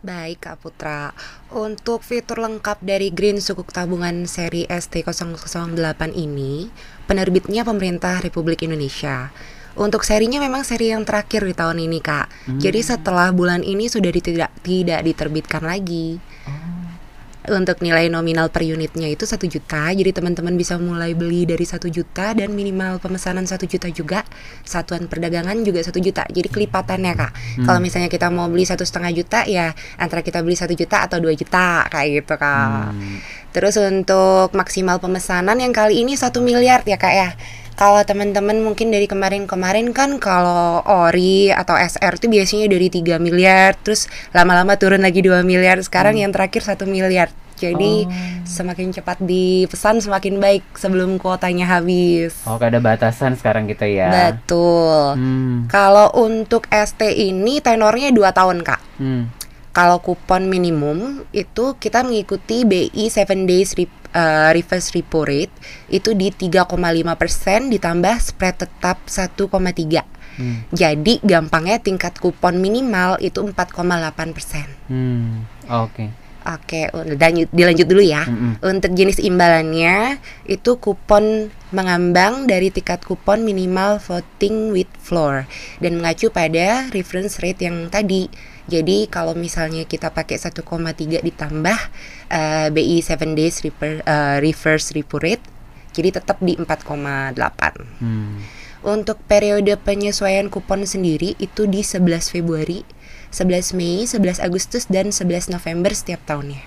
Baik 0.00 0.48
Kak 0.48 0.64
Putra, 0.64 1.12
untuk 1.52 2.00
fitur 2.00 2.40
lengkap 2.40 2.80
dari 2.80 3.12
Green 3.12 3.36
Sukuk 3.36 3.68
Tabungan 3.68 4.24
seri 4.24 4.64
ST008 4.64 6.16
ini, 6.16 6.72
penerbitnya 7.04 7.68
pemerintah 7.68 8.16
Republik 8.24 8.64
Indonesia. 8.64 9.28
Untuk 9.76 10.00
serinya 10.00 10.40
memang 10.40 10.64
seri 10.64 10.96
yang 10.96 11.04
terakhir 11.04 11.44
di 11.44 11.52
tahun 11.52 11.84
ini 11.84 12.00
Kak. 12.00 12.32
Jadi 12.64 12.80
setelah 12.80 13.28
bulan 13.28 13.60
ini 13.60 13.92
sudah 13.92 14.08
tidak 14.08 14.50
tidak 14.64 15.04
diterbitkan 15.04 15.68
lagi. 15.68 16.16
Untuk 17.40 17.80
nilai 17.80 18.12
nominal 18.12 18.52
per 18.52 18.68
unitnya 18.68 19.08
itu 19.08 19.24
satu 19.24 19.48
juta, 19.48 19.88
jadi 19.96 20.12
teman-teman 20.12 20.60
bisa 20.60 20.76
mulai 20.76 21.16
beli 21.16 21.48
dari 21.48 21.64
satu 21.64 21.88
juta 21.88 22.36
dan 22.36 22.52
minimal 22.52 23.00
pemesanan 23.00 23.48
satu 23.48 23.64
juta 23.64 23.88
juga. 23.88 24.28
Satuan 24.60 25.08
perdagangan 25.08 25.56
juga 25.64 25.80
satu 25.80 26.04
juta, 26.04 26.28
jadi 26.28 26.52
kelipatannya 26.52 27.12
kak. 27.16 27.32
Kalau 27.64 27.80
misalnya 27.80 28.12
kita 28.12 28.28
mau 28.28 28.44
beli 28.52 28.68
satu 28.68 28.84
setengah 28.84 29.16
juta, 29.16 29.48
ya 29.48 29.72
antara 29.96 30.20
kita 30.20 30.44
beli 30.44 30.52
satu 30.52 30.76
juta 30.76 31.00
atau 31.08 31.16
dua 31.16 31.32
juta 31.32 31.88
kayak 31.88 32.08
gitu 32.20 32.34
kak. 32.36 32.92
Terus 33.56 33.74
untuk 33.80 34.52
maksimal 34.52 35.00
pemesanan 35.00 35.56
yang 35.58 35.72
kali 35.72 36.04
ini 36.04 36.20
satu 36.20 36.44
miliar 36.44 36.84
ya 36.84 37.00
kak 37.00 37.14
ya. 37.16 37.32
Kalau 37.80 38.04
teman-teman 38.04 38.60
mungkin 38.60 38.92
dari 38.92 39.08
kemarin-kemarin 39.08 39.96
kan 39.96 40.20
kalau 40.20 40.84
ori 40.84 41.48
atau 41.48 41.80
SR 41.80 42.20
itu 42.20 42.28
biasanya 42.28 42.68
dari 42.68 42.92
3 42.92 43.16
miliar, 43.16 43.72
terus 43.72 44.04
lama-lama 44.36 44.76
turun 44.76 45.00
lagi 45.00 45.24
2 45.24 45.40
miliar. 45.48 45.80
Sekarang 45.80 46.12
yang 46.20 46.28
terakhir 46.28 46.60
satu 46.60 46.84
miliar. 46.84 47.32
Jadi 47.56 48.04
semakin 48.44 48.92
cepat 48.92 49.24
dipesan 49.24 50.04
semakin 50.04 50.36
baik 50.36 50.64
sebelum 50.76 51.16
kuotanya 51.16 51.72
habis. 51.72 52.36
Oh, 52.44 52.60
ada 52.60 52.84
batasan 52.84 53.40
sekarang 53.40 53.64
gitu 53.72 53.88
ya. 53.88 54.12
Betul. 54.36 55.16
Hmm. 55.16 55.64
Kalau 55.72 56.12
untuk 56.20 56.68
ST 56.68 57.00
ini 57.00 57.64
tenornya 57.64 58.12
2 58.12 58.28
tahun, 58.28 58.60
Kak. 58.60 58.80
Hmm. 59.00 59.32
Kalau 59.70 60.02
kupon 60.02 60.50
minimum 60.50 61.22
itu 61.30 61.78
kita 61.78 62.02
mengikuti 62.02 62.66
BI 62.66 63.06
7 63.06 63.46
days 63.46 63.78
rep- 63.78 64.10
eh, 64.10 64.50
reverse 64.50 64.90
repo 64.90 65.22
rate 65.22 65.54
itu 65.86 66.10
di 66.18 66.34
3,5% 66.34 67.70
ditambah 67.70 68.16
spread 68.18 68.66
tetap 68.66 68.98
1,3. 69.06 70.02
Hmm. 70.40 70.66
Jadi 70.74 71.22
gampangnya 71.22 71.78
tingkat 71.78 72.18
kupon 72.18 72.58
minimal 72.58 73.18
itu 73.22 73.38
4,8%. 73.42 74.66
Hmm. 74.90 75.46
Oke. 75.70 76.10
Oke, 76.40 76.88
lanjut, 77.20 77.52
dilanjut 77.52 77.84
dulu 77.84 78.00
ya. 78.00 78.24
Mm-mm. 78.24 78.64
Untuk 78.64 78.96
jenis 78.96 79.20
imbalannya 79.20 80.16
itu 80.48 80.80
kupon 80.80 81.52
mengambang 81.68 82.48
dari 82.48 82.72
tingkat 82.72 83.04
kupon 83.04 83.44
minimal 83.44 84.00
voting 84.00 84.72
with 84.72 84.88
floor 85.04 85.44
dan 85.84 86.00
mengacu 86.00 86.32
pada 86.32 86.88
reference 86.96 87.36
rate 87.44 87.68
yang 87.68 87.92
tadi. 87.92 88.32
Jadi 88.70 89.10
kalau 89.10 89.34
misalnya 89.34 89.82
kita 89.82 90.14
pakai 90.14 90.38
1,3 90.38 90.62
ditambah 91.26 91.78
eh, 92.30 92.68
BI 92.70 93.02
7 93.02 93.34
days 93.34 93.66
reper- 93.66 94.06
eh, 94.06 94.38
reverse 94.38 94.94
repo 94.94 95.18
rate, 95.18 95.42
jadi 95.90 96.22
tetap 96.22 96.38
di 96.38 96.54
4,8. 96.54 97.34
Hmm. 97.98 98.38
Untuk 98.80 99.20
periode 99.26 99.74
penyesuaian 99.76 100.48
kupon 100.48 100.88
sendiri 100.88 101.36
itu 101.36 101.66
di 101.66 101.82
11 101.84 102.32
Februari, 102.32 102.86
11 103.34 103.76
Mei, 103.76 104.08
11 104.08 104.40
Agustus, 104.40 104.88
dan 104.88 105.12
11 105.12 105.52
November 105.52 105.92
setiap 105.92 106.22
tahunnya. 106.24 106.62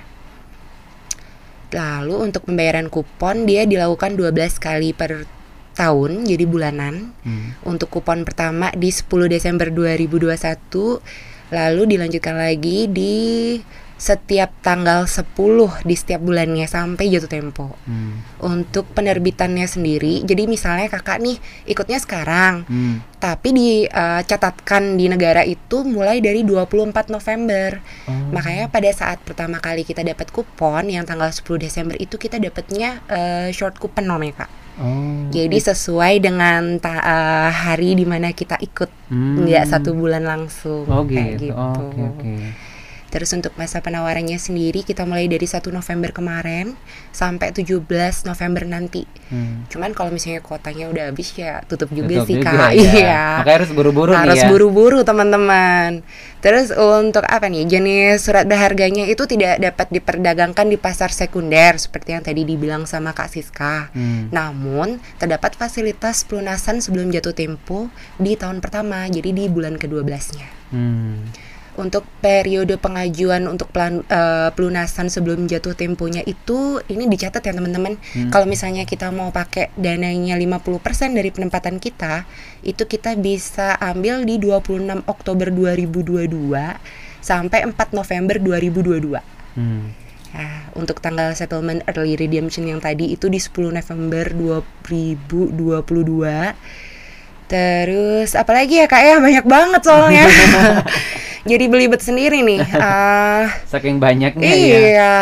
Lalu 1.74 2.30
untuk 2.30 2.46
pembayaran 2.46 2.92
kupon 2.94 3.50
dia 3.50 3.66
dilakukan 3.66 4.14
12 4.14 4.62
kali 4.62 4.94
per 4.94 5.26
tahun 5.74 6.30
jadi 6.30 6.46
bulanan. 6.46 7.18
Hmm. 7.26 7.58
Untuk 7.66 7.90
kupon 7.90 8.22
pertama 8.30 8.70
di 8.78 8.94
10 8.94 9.26
Desember 9.26 9.74
2021, 9.74 11.02
lalu 11.54 11.96
dilanjutkan 11.96 12.34
lagi 12.34 12.90
di 12.90 13.16
setiap 14.04 14.52
tanggal 14.60 15.08
10 15.08 15.32
di 15.82 15.96
setiap 15.96 16.20
bulannya 16.20 16.68
sampai 16.68 17.08
jatuh 17.08 17.32
tempo. 17.32 17.72
Hmm. 17.88 18.20
Untuk 18.38 18.92
penerbitannya 18.92 19.64
sendiri, 19.64 20.28
jadi 20.28 20.44
misalnya 20.44 20.92
kakak 20.92 21.24
nih 21.24 21.40
ikutnya 21.66 21.96
sekarang, 21.98 22.68
Hmm. 22.68 23.00
tapi 23.16 23.56
dicatatkan 23.56 25.00
di 25.00 25.08
negara 25.08 25.42
itu 25.42 25.82
mulai 25.82 26.20
dari 26.20 26.44
24 26.44 27.08
November. 27.08 27.80
Oh. 28.04 28.12
Makanya 28.32 28.68
pada 28.68 28.92
saat 28.92 29.24
pertama 29.24 29.58
kali 29.58 29.82
kita 29.82 30.04
dapat 30.04 30.28
kupon 30.30 30.92
yang 30.92 31.04
tanggal 31.04 31.32
10 31.32 31.56
Desember 31.58 31.96
itu 31.96 32.20
kita 32.20 32.36
dapatnya 32.38 33.00
eh, 33.08 33.48
short 33.50 33.80
coupon 33.80 34.04
namanya 34.04 34.44
kak. 34.44 34.52
Oh. 34.76 35.30
Jadi 35.30 35.58
sesuai 35.62 36.20
dengan 36.20 36.76
ta- 36.78 37.00
eh, 37.00 37.52
hari 37.54 37.94
di 37.94 38.04
mana 38.04 38.32
kita 38.32 38.60
ikut, 38.60 38.90
Hmm. 39.08 39.46
nggak 39.46 39.64
satu 39.66 39.94
bulan 39.94 40.26
langsung. 40.26 40.84
Oh 40.86 41.06
kayak 41.06 41.40
gitu. 41.40 41.56
Oh, 41.56 41.72
Oke 41.88 42.02
oke. 42.04 42.34
Terus 43.14 43.30
untuk 43.38 43.54
masa 43.62 43.78
penawarannya 43.78 44.42
sendiri 44.42 44.82
kita 44.82 45.06
mulai 45.06 45.30
dari 45.30 45.46
1 45.46 45.62
November 45.70 46.10
kemarin 46.10 46.74
sampai 47.14 47.54
17 47.54 47.86
November 48.26 48.66
nanti. 48.66 49.06
Hmm. 49.30 49.70
Cuman 49.70 49.94
kalau 49.94 50.10
misalnya 50.10 50.42
kuotanya 50.42 50.90
udah 50.90 51.14
habis 51.14 51.30
ya 51.38 51.62
tutup 51.70 51.94
juga 51.94 52.26
Tutup 52.26 52.28
sih 52.34 52.42
juga 52.42 52.50
kak. 52.50 52.72
ya. 52.74 52.82
Iya. 52.82 53.24
Makanya 53.46 53.58
harus 53.62 53.70
buru-buru 53.70 54.10
nih 54.10 54.22
Harus 54.26 54.42
ya. 54.42 54.50
buru-buru 54.50 55.00
teman-teman. 55.06 56.02
Terus 56.42 56.74
untuk 56.74 57.22
apa 57.30 57.46
nih 57.54 57.70
jenis 57.70 58.26
surat 58.26 58.50
berharganya 58.50 59.06
itu 59.06 59.30
tidak 59.30 59.62
dapat 59.62 59.94
diperdagangkan 59.94 60.66
di 60.74 60.82
pasar 60.82 61.14
sekunder 61.14 61.78
seperti 61.78 62.18
yang 62.18 62.26
tadi 62.26 62.42
dibilang 62.42 62.90
sama 62.90 63.14
Kak 63.14 63.30
Siska. 63.30 63.94
Hmm. 63.94 64.34
Namun 64.34 64.98
terdapat 65.22 65.54
fasilitas 65.54 66.26
pelunasan 66.26 66.82
sebelum 66.82 67.14
jatuh 67.14 67.38
tempo 67.38 67.94
di 68.18 68.34
tahun 68.34 68.58
pertama, 68.58 69.06
jadi 69.06 69.30
di 69.30 69.46
bulan 69.54 69.78
ke-12-nya. 69.78 70.50
Hmm. 70.74 71.30
Untuk 71.74 72.06
periode 72.22 72.78
pengajuan 72.78 73.50
untuk 73.50 73.74
pelan- 73.74 74.06
eh, 74.06 74.50
pelunasan 74.54 75.10
sebelum 75.10 75.50
jatuh 75.50 75.74
temponya 75.74 76.22
itu 76.22 76.78
ini 76.86 77.10
dicatat 77.10 77.42
ya 77.42 77.54
teman-teman. 77.54 77.98
Hmm. 78.14 78.30
Kalau 78.30 78.46
misalnya 78.46 78.86
kita 78.86 79.10
mau 79.10 79.34
pakai 79.34 79.74
dananya 79.74 80.38
50% 80.38 81.18
dari 81.18 81.34
penempatan 81.34 81.82
kita, 81.82 82.30
itu 82.62 82.86
kita 82.86 83.18
bisa 83.18 83.74
ambil 83.82 84.22
di 84.22 84.38
26 84.38 85.02
Oktober 85.10 85.50
2022 85.50 86.78
sampai 87.24 87.66
4 87.66 87.96
November 87.96 88.38
2022. 88.38 89.24
Hmm. 89.58 89.98
Nah, 90.34 90.66
untuk 90.74 90.98
tanggal 90.98 91.38
settlement 91.38 91.86
early 91.86 92.18
redemption 92.18 92.66
yang 92.66 92.82
tadi 92.82 93.14
itu 93.14 93.30
di 93.30 93.38
10 93.38 93.70
November 93.70 94.34
2022. 94.34 96.58
Terus 97.46 98.34
apalagi 98.34 98.82
ya 98.82 98.90
Kak 98.90 99.02
ya 99.06 99.22
banyak 99.22 99.46
banget 99.46 99.82
soalnya. 99.86 100.26
Jadi 101.44 101.66
belibet 101.68 102.00
sendiri 102.00 102.40
nih. 102.40 102.60
Ah, 102.80 103.52
Saking 103.68 104.00
banyaknya 104.00 104.48
ya. 104.48 104.56
iya. 104.56 105.16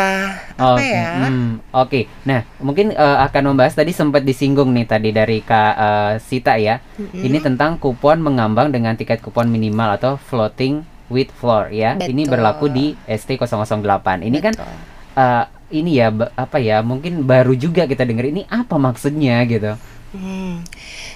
Apa 0.54 0.78
Oke, 0.78 0.86
ya? 0.86 1.10
hmm, 1.26 1.48
oke. 1.74 2.00
Nah, 2.22 2.40
mungkin 2.62 2.94
eh, 2.94 3.18
akan 3.26 3.42
membahas 3.54 3.74
tadi 3.74 3.90
sempat 3.90 4.22
disinggung 4.22 4.70
nih 4.70 4.86
tadi 4.86 5.10
dari 5.10 5.42
Kak 5.42 5.74
eh, 5.74 6.12
Sita 6.22 6.54
ya. 6.54 6.78
Ini 6.98 7.42
tentang 7.42 7.74
kupon 7.78 8.22
mengambang 8.22 8.70
dengan 8.70 8.94
tiket 8.94 9.18
kupon 9.18 9.50
minimal 9.50 9.98
atau 9.98 10.14
floating 10.14 10.86
with 11.10 11.34
floor 11.34 11.74
ya. 11.74 11.98
Ini 11.98 12.22
Betul. 12.22 12.32
berlaku 12.38 12.66
di 12.70 12.94
ST008. 13.10 14.22
Ini 14.22 14.38
kan 14.38 14.54
Betul. 14.54 14.74
eh, 15.18 15.44
ini 15.72 15.90
ya 15.98 16.12
apa 16.36 16.62
ya? 16.62 16.84
Mungkin 16.86 17.26
baru 17.26 17.56
juga 17.58 17.88
kita 17.88 18.06
dengar 18.06 18.30
ini 18.30 18.46
apa 18.46 18.78
maksudnya 18.78 19.42
gitu. 19.48 19.74
Hmm. 20.12 20.60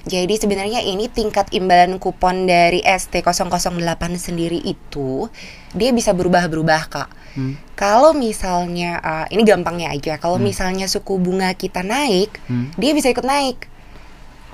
Jadi 0.08 0.40
sebenarnya 0.40 0.80
ini 0.80 1.12
tingkat 1.12 1.52
imbalan 1.52 2.00
kupon 2.00 2.48
dari 2.48 2.80
ST008 2.80 4.02
sendiri 4.16 4.56
itu 4.64 5.28
dia 5.76 5.92
bisa 5.92 6.16
berubah-berubah 6.16 6.82
kak. 6.88 7.10
Hmm. 7.36 7.60
Kalau 7.76 8.16
misalnya 8.16 8.96
uh, 9.04 9.26
ini 9.28 9.44
gampangnya 9.44 9.92
aja, 9.92 10.16
kalau 10.16 10.40
Hmm. 10.40 10.48
misalnya 10.48 10.88
suku 10.88 11.20
bunga 11.20 11.52
kita 11.52 11.84
naik, 11.84 12.40
Hmm. 12.48 12.72
dia 12.80 12.96
bisa 12.96 13.12
ikut 13.12 13.28
naik. 13.28 13.68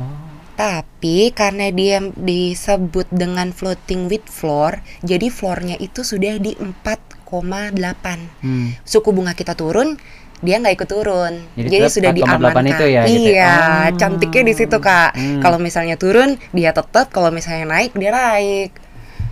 Oh. 0.03 0.11
Tapi 0.59 1.31
karena 1.33 1.71
dia 1.71 2.03
disebut 2.03 3.09
dengan 3.15 3.55
floating 3.55 4.11
with 4.11 4.27
floor, 4.27 4.83
jadi 5.01 5.31
floornya 5.31 5.79
itu 5.79 6.03
sudah 6.03 6.37
di 6.43 6.59
4,8. 6.59 8.21
Hmm. 8.43 8.75
Suku 8.85 9.15
bunga 9.15 9.33
kita 9.33 9.55
turun, 9.57 9.97
dia 10.43 10.59
nggak 10.59 10.75
ikut 10.75 10.89
turun. 10.91 11.33
Jadi 11.55 11.69
Jadi, 11.71 11.87
sudah 11.89 12.11
4,8 12.11 12.19
diamankan. 12.19 12.65
itu 12.67 12.85
ya, 12.85 13.03
gitu 13.07 13.31
ya? 13.31 13.39
Iya, 13.39 13.55
Oh. 13.55 13.97
cantiknya 13.97 14.43
di 14.43 14.55
situ 14.55 14.77
kak. 14.77 15.11
Hmm. 15.15 15.39
Kalau 15.39 15.57
misalnya 15.57 15.95
turun, 15.95 16.35
dia 16.51 16.71
tetap. 16.71 17.09
Kalau 17.09 17.31
misalnya 17.31 17.71
naik, 17.71 17.95
dia 17.95 18.11
naik. 18.11 18.75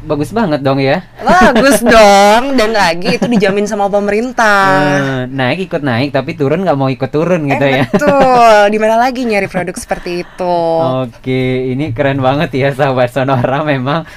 Bagus 0.00 0.33
banget 0.33 0.64
dong 0.64 0.81
ya. 0.81 1.05
Bagus 1.21 1.85
dong. 1.93 2.57
Dan 2.57 2.73
lagi 2.73 3.21
itu 3.21 3.29
dijamin 3.29 3.69
sama 3.69 3.90
pemerintah. 3.90 4.81
Eh, 4.81 5.21
naik 5.29 5.69
ikut 5.69 5.85
naik 5.85 6.09
tapi 6.09 6.33
turun 6.33 6.64
nggak 6.64 6.73
mau 6.73 6.88
ikut 6.88 7.11
turun 7.12 7.45
gitu 7.45 7.61
eh, 7.61 7.83
ya. 7.83 7.85
betul. 7.85 8.57
Di 8.73 8.79
mana 8.81 8.97
lagi 8.97 9.29
nyari 9.29 9.45
produk 9.45 9.76
seperti 9.76 10.25
itu? 10.25 10.57
Oke, 11.05 11.43
ini 11.69 11.93
keren 11.93 12.25
banget 12.25 12.49
ya 12.55 12.73
sahabat 12.73 13.12
Sonora 13.12 13.61
memang 13.61 14.09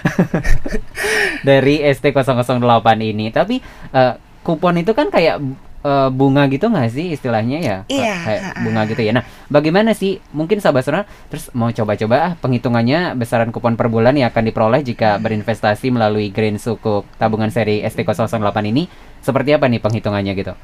dari 1.49 1.83
ST008 1.83 2.87
ini. 3.03 3.27
Tapi 3.29 3.59
eh, 3.91 4.13
kupon 4.39 4.79
itu 4.79 4.95
kan 4.95 5.11
kayak 5.11 5.39
eh, 5.83 6.09
bunga 6.09 6.47
gitu 6.47 6.71
nggak 6.71 6.89
sih 6.89 7.13
istilahnya 7.13 7.57
ya? 7.59 7.77
Iya, 7.91 8.15
Kayak 8.23 8.41
bunga 8.63 8.81
gitu 8.87 9.01
ya. 9.03 9.11
Nah, 9.13 9.23
bagaimana 9.51 9.91
sih 9.93 10.23
mungkin 10.31 10.63
sahabat 10.63 10.87
Sonora 10.87 11.03
terus 11.27 11.51
mau 11.51 11.69
coba-coba 11.69 12.15
ah 12.23 12.33
penghitungannya 12.39 13.13
besaran 13.19 13.51
kupon 13.51 13.75
per 13.75 13.91
bulan 13.91 14.15
yang 14.15 14.31
akan 14.31 14.49
diperoleh 14.49 14.81
jika 14.81 15.19
berinvestasi 15.19 15.91
melalui 15.91 16.31
Green 16.31 16.57
Sukuk 16.57 17.05
tabungan 17.19 17.51
seri 17.51 17.83
ST008 17.83 18.57
ini 18.71 18.87
seperti 19.21 19.55
apa 19.55 19.67
nih 19.67 19.79
penghitungannya 19.83 20.33
gitu? 20.39 20.55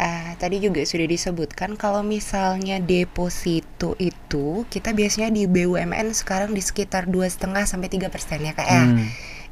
Ah, 0.00 0.32
tadi 0.40 0.64
juga 0.64 0.80
sudah 0.80 1.04
disebutkan 1.04 1.76
kalau 1.76 2.00
misalnya 2.00 2.80
deposito 2.80 4.00
itu 4.00 4.64
kita 4.72 4.96
biasanya 4.96 5.28
di 5.28 5.44
BUMN 5.44 6.16
sekarang 6.16 6.56
di 6.56 6.64
sekitar 6.64 7.04
dua 7.04 7.28
setengah 7.28 7.68
sampai 7.68 7.92
tiga 7.92 8.08
persen 8.08 8.40
ya 8.40 8.56
kak 8.56 8.64
ya. 8.64 8.82
Hmm. 8.88 9.04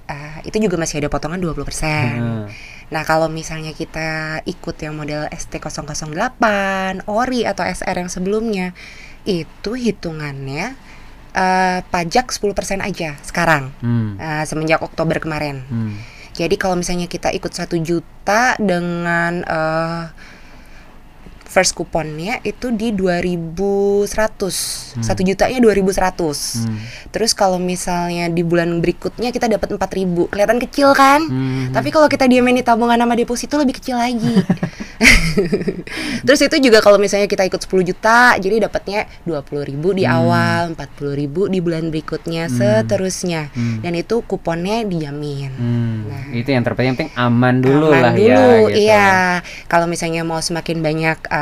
Ah, 0.09 0.41
itu 0.49 0.57
juga 0.57 0.81
masih 0.81 1.05
ada 1.05 1.13
potongan 1.13 1.37
20%. 1.37 1.53
Hmm. 2.17 2.49
Nah, 2.89 3.03
kalau 3.05 3.29
misalnya 3.29 3.77
kita 3.77 4.41
ikut 4.49 4.77
yang 4.81 4.97
model 4.97 5.29
ST008, 5.29 6.43
ORI 7.05 7.41
atau 7.45 7.65
SR 7.65 7.97
yang 8.01 8.11
sebelumnya, 8.11 8.73
itu 9.29 9.77
hitungannya 9.77 10.73
eh, 11.37 11.79
pajak 11.85 12.33
10% 12.33 12.81
aja 12.81 13.21
sekarang. 13.21 13.71
Hmm. 13.85 14.17
eh, 14.17 14.45
semenjak 14.49 14.81
Oktober 14.81 15.21
kemarin. 15.21 15.63
Hmm. 15.69 16.01
Jadi 16.33 16.55
kalau 16.55 16.79
misalnya 16.79 17.11
kita 17.11 17.35
ikut 17.35 17.53
satu 17.53 17.77
juta 17.83 18.57
dengan 18.57 19.45
eh, 19.45 20.05
first 21.49 21.73
kuponnya 21.73 22.39
itu 22.43 22.69
di 22.71 22.93
2100. 22.93 24.05
Satu 25.01 25.21
jutanya 25.23 25.57
2100. 25.59 26.61
Hmm. 26.61 26.77
Terus 27.09 27.33
kalau 27.33 27.57
misalnya 27.57 28.29
di 28.29 28.45
bulan 28.45 28.79
berikutnya 28.79 29.33
kita 29.33 29.49
dapat 29.49 29.73
4000. 29.73 30.29
Kelihatan 30.29 30.61
kecil 30.61 30.93
kan? 30.93 31.25
Hmm. 31.25 31.73
Tapi 31.73 31.89
kalau 31.89 32.07
kita 32.07 32.25
diamin 32.25 32.61
di 32.61 32.63
tabungan 32.63 32.95
sama 32.95 33.17
deposito 33.17 33.57
lebih 33.57 33.81
kecil 33.81 33.97
lagi. 33.97 34.29
Terus 36.27 36.41
itu 36.43 36.57
juga 36.61 36.83
kalau 36.83 36.99
misalnya 36.99 37.25
kita 37.25 37.47
ikut 37.47 37.63
10 37.63 37.87
juta, 37.87 38.35
jadi 38.37 38.67
dapatnya 38.67 39.07
20.000 39.23 39.63
ribu 39.65 39.95
di 39.95 40.03
Hmm. 40.03 40.17
awal, 40.19 40.61
40.000 40.75 41.15
ribu 41.15 41.47
di 41.47 41.63
bulan 41.63 41.89
berikutnya, 41.89 42.51
Hmm. 42.51 42.57
seterusnya. 42.59 43.55
Hmm. 43.55 43.79
Dan 43.81 43.95
itu 43.95 44.21
kuponnya 44.23 44.83
dijamin. 44.83 45.51
Hmm, 45.55 45.97
Nah. 46.05 46.25
itu 46.35 46.51
yang 46.51 46.67
terpenting 46.67 47.09
aman 47.15 47.63
dulu 47.63 47.89
Aman 47.89 48.03
lah 48.03 48.13
dulu, 48.13 48.27
ya. 48.27 48.35
gitu. 48.67 48.77
iya. 48.77 49.11
Kalau 49.67 49.87
misalnya 49.87 50.27
mau 50.27 50.43
semakin 50.43 50.83
banyak 50.83 51.19
uh, 51.25 51.38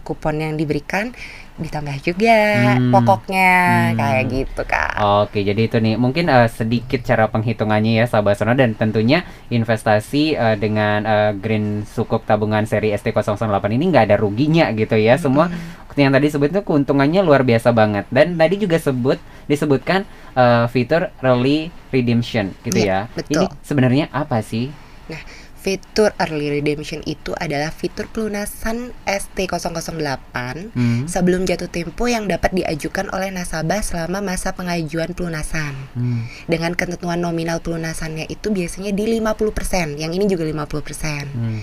kupon 0.00 0.38
yang 0.38 0.54
diberikan, 0.54 1.12
ditambah 1.58 1.96
juga 2.00 2.36
Hmm. 2.78 2.94
pokoknya 2.94 3.50
Hmm. 3.90 3.96
kayak 3.98 4.24
gitu 4.30 4.62
kak. 4.62 4.94
Oke, 5.26 5.42
jadi 5.42 5.58
itu 5.64 5.76
nih 5.76 5.98
mungkin 5.98 6.26
eh, 6.28 6.46
sedikit 6.46 7.02
cara 7.02 7.26
penghitungannya 7.26 7.98
ya 7.98 8.04
sahabat 8.06 8.38
Sono 8.38 8.54
dan 8.54 8.72
tentunya 8.72 9.26
investasi 9.48 10.34
eh, 10.34 10.56
dengan 10.56 11.02
eh, 11.02 11.30
Green 11.34 11.82
Sukuk 11.84 12.22
tabungan 12.22 12.62
seri 12.62 12.94
ST008 12.94 13.42
ini 13.74 13.90
nggak 13.90 14.04
ada 14.06 14.16
ruginya 14.16 14.70
gitu 14.70 14.94
ya. 14.94 15.18
Semua 15.18 15.50
yang 15.98 16.14
tadi 16.14 16.30
sebut 16.30 16.54
itu 16.54 16.62
keuntungannya 16.62 17.26
luar 17.26 17.42
biasa 17.42 17.74
banget 17.74 18.06
dan 18.08 18.38
tadi 18.38 18.54
juga 18.54 18.78
sebut 18.78 19.18
disebutkan 19.46 20.06
eh, 20.38 20.64
fitur 20.70 21.10
early 21.20 21.74
redemption 21.90 22.54
gitu 22.62 22.78
Iya, 22.78 23.10
ya. 23.10 23.14
betul. 23.18 23.34
Ini 23.34 23.46
sebenarnya 23.66 24.06
apa 24.14 24.38
sih? 24.38 24.70
Nah, 25.10 25.18
fitur 25.58 26.14
early 26.22 26.54
redemption 26.54 27.02
itu 27.02 27.34
adalah 27.34 27.74
fitur 27.74 28.06
pelunasan 28.06 28.94
ST008 29.04 30.70
Hmm. 30.72 31.04
sebelum 31.10 31.44
jatuh 31.44 31.66
tempo 31.66 32.06
yang 32.06 32.30
dapat 32.30 32.54
diajukan 32.54 33.10
oleh 33.10 33.34
nasabah 33.34 33.82
selama 33.82 34.22
masa 34.22 34.54
pengajuan 34.54 35.12
pelunasan. 35.12 35.74
Hmm. 35.98 36.24
Dengan 36.46 36.78
ketentuan 36.78 37.18
nominal 37.18 37.58
pelunasannya 37.58 38.30
itu 38.30 38.54
biasanya 38.54 38.94
di 38.94 39.18
50%, 39.18 39.98
yang 39.98 40.14
ini 40.14 40.30
juga 40.30 40.46
50%. 40.46 41.26
Hmm. 41.28 41.60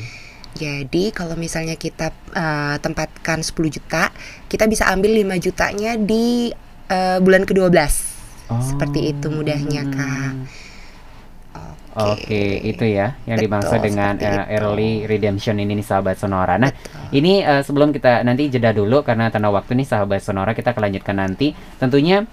Jadi 0.55 1.11
kalau 1.11 1.35
misalnya 1.35 1.75
kita 1.75 2.11
eh, 2.31 2.75
tempatkan 2.79 3.43
10 3.43 3.51
juta, 3.67 4.11
kita 4.47 4.67
bisa 4.67 4.87
ambil 4.87 5.11
5 5.11 5.39
jutanya 5.39 5.95
di 5.95 6.51
eh, 6.87 7.17
bulan 7.19 7.43
ke-12. 7.43 7.71
Seperti 8.45 9.09
itu 9.09 9.27
mudahnya, 9.33 9.89
Kak. 9.89 10.31
Oke, 11.95 12.59
itu 12.59 12.83
ya 12.83 13.15
yang 13.23 13.39
Betul, 13.39 13.47
dimaksud 13.47 13.79
dengan 13.79 14.19
itu. 14.19 14.27
early 14.51 15.07
redemption 15.07 15.55
ini 15.63 15.79
nih 15.79 15.87
sahabat 15.87 16.19
Sonora. 16.19 16.59
Nah, 16.59 16.67
Betul. 16.67 17.07
ini 17.15 17.39
eh, 17.39 17.63
sebelum 17.63 17.95
kita 17.95 18.19
nanti 18.27 18.51
jeda 18.51 18.75
dulu 18.75 18.99
karena 18.99 19.31
tanda 19.31 19.47
waktu 19.47 19.79
nih 19.79 19.87
sahabat 19.87 20.19
Sonora 20.19 20.51
kita 20.51 20.75
akan 20.75 20.91
lanjutkan 20.91 21.15
nanti. 21.15 21.55
Tentunya 21.79 22.27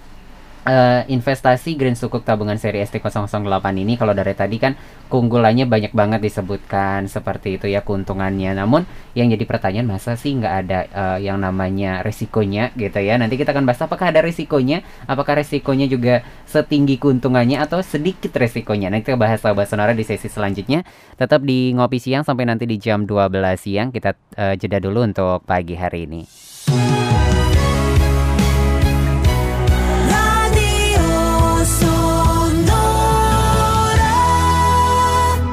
eh, 0.67 1.03
investasi 1.11 1.75
Green 1.75 1.99
Sukuk 1.99 2.23
tabungan 2.23 2.59
seri 2.59 2.83
ST008 2.83 3.67
ini 3.79 3.99
kalau 3.99 4.15
dari 4.15 4.35
tadi 4.35 4.57
kan 4.59 4.73
keunggulannya 5.11 5.69
banyak 5.69 5.93
banget 5.93 6.21
disebutkan 6.25 7.11
seperti 7.11 7.61
itu 7.61 7.67
ya 7.69 7.83
keuntungannya. 7.83 8.55
Namun 8.57 8.87
yang 9.13 9.29
jadi 9.29 9.45
pertanyaan 9.45 9.89
masa 9.89 10.15
sih 10.15 10.33
nggak 10.33 10.55
ada 10.67 10.79
eh, 10.89 11.19
yang 11.27 11.43
namanya 11.43 12.01
resikonya 12.07 12.71
gitu 12.79 12.99
ya. 13.03 13.19
Nanti 13.19 13.37
kita 13.37 13.53
akan 13.53 13.67
bahas 13.67 13.83
apakah 13.83 14.15
ada 14.15 14.23
resikonya, 14.23 14.87
apakah 15.11 15.43
resikonya 15.43 15.87
juga 15.91 16.23
setinggi 16.47 16.97
keuntungannya 16.97 17.59
atau 17.61 17.83
sedikit 17.83 18.33
resikonya. 18.39 18.89
Nanti 18.89 19.13
kita 19.13 19.19
bahas 19.19 19.43
sahabat 19.43 19.67
Sonora 19.69 19.93
di 19.93 20.07
sesi 20.07 20.31
selanjutnya. 20.31 20.87
Tetap 21.19 21.43
di 21.43 21.75
ngopi 21.75 21.99
siang 21.99 22.23
sampai 22.23 22.47
nanti 22.47 22.65
di 22.65 22.79
jam 22.79 23.05
12 23.05 23.33
siang 23.59 23.89
kita 23.91 24.15
eh, 24.39 24.55
jeda 24.57 24.79
dulu 24.79 25.05
untuk 25.05 25.43
pagi 25.45 25.75
hari 25.75 26.07
ini. 26.07 26.23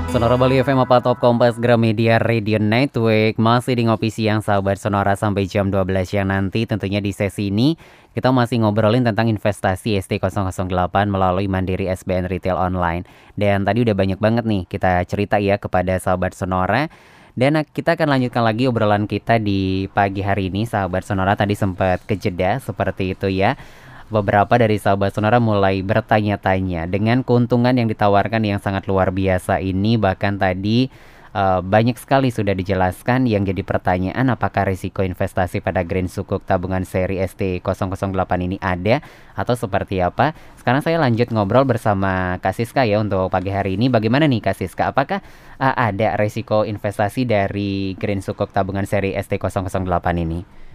Sonora 0.10 0.42
Bali 0.42 0.58
FM 0.58 0.82
apa 0.82 1.06
Top 1.06 1.22
Kompas 1.22 1.62
Gramedia 1.62 2.18
Radio 2.18 2.58
Network. 2.58 3.38
Masih 3.38 3.78
di 3.78 3.86
ngopi 3.86 4.10
siang 4.10 4.42
sahabat 4.42 4.82
Sonora 4.82 5.14
sampai 5.14 5.46
jam 5.46 5.70
12 5.70 5.86
siang 6.02 6.34
nanti 6.34 6.66
Tentunya 6.66 6.98
di 6.98 7.14
sesi 7.14 7.54
ini 7.54 7.78
kita 8.18 8.34
masih 8.34 8.66
ngobrolin 8.66 9.06
tentang 9.06 9.30
investasi 9.30 10.02
ST008 10.02 11.06
melalui 11.06 11.46
Mandiri 11.46 11.86
SBN 11.94 12.26
Retail 12.26 12.58
Online. 12.58 13.06
Dan 13.38 13.70
tadi 13.70 13.86
udah 13.86 13.94
banyak 13.94 14.18
banget 14.18 14.50
nih 14.50 14.66
kita 14.66 15.06
cerita 15.06 15.38
ya 15.38 15.62
kepada 15.62 16.02
sahabat 16.02 16.34
Sonora. 16.34 16.90
Dan 17.38 17.62
kita 17.62 17.94
akan 17.94 18.10
lanjutkan 18.10 18.42
lagi 18.42 18.66
obrolan 18.66 19.06
kita 19.06 19.38
di 19.38 19.86
pagi 19.94 20.26
hari 20.26 20.50
ini. 20.50 20.66
Sahabat 20.66 21.06
Sonora 21.06 21.38
tadi 21.38 21.54
sempat 21.54 22.02
kejeda 22.10 22.58
seperti 22.58 23.14
itu 23.14 23.30
ya 23.30 23.54
beberapa 24.10 24.58
dari 24.58 24.82
sahabat 24.82 25.14
sonora 25.14 25.38
mulai 25.38 25.86
bertanya-tanya 25.86 26.90
dengan 26.90 27.22
keuntungan 27.22 27.78
yang 27.78 27.86
ditawarkan 27.86 28.42
yang 28.42 28.60
sangat 28.60 28.90
luar 28.90 29.14
biasa 29.14 29.62
ini. 29.62 29.96
Bahkan 30.02 30.42
tadi 30.42 30.90
eh, 31.34 31.60
banyak 31.62 31.96
sekali 31.96 32.34
sudah 32.34 32.58
dijelaskan 32.58 33.30
yang 33.30 33.46
jadi 33.46 33.62
pertanyaan 33.62 34.34
apakah 34.34 34.66
risiko 34.66 35.06
investasi 35.06 35.62
pada 35.62 35.86
Green 35.86 36.10
Sukuk 36.10 36.42
tabungan 36.44 36.82
seri 36.84 37.22
ST008 37.22 38.32
ini 38.42 38.58
ada 38.60 39.00
atau 39.38 39.54
seperti 39.54 40.02
apa? 40.02 40.34
Sekarang 40.58 40.82
saya 40.82 40.98
lanjut 40.98 41.30
ngobrol 41.30 41.70
bersama 41.70 42.42
Kak 42.42 42.58
Siska 42.58 42.84
ya 42.90 42.98
untuk 42.98 43.30
pagi 43.30 43.54
hari 43.54 43.78
ini. 43.78 43.94
Bagaimana 43.94 44.26
nih 44.26 44.42
Kak 44.42 44.58
Siska? 44.58 44.90
Apakah 44.90 45.22
eh, 45.62 45.76
ada 45.78 46.18
risiko 46.18 46.66
investasi 46.66 47.30
dari 47.30 47.94
Green 47.96 48.26
Sukuk 48.26 48.50
tabungan 48.50 48.90
seri 48.90 49.14
ST008 49.14 50.10
ini 50.18 50.69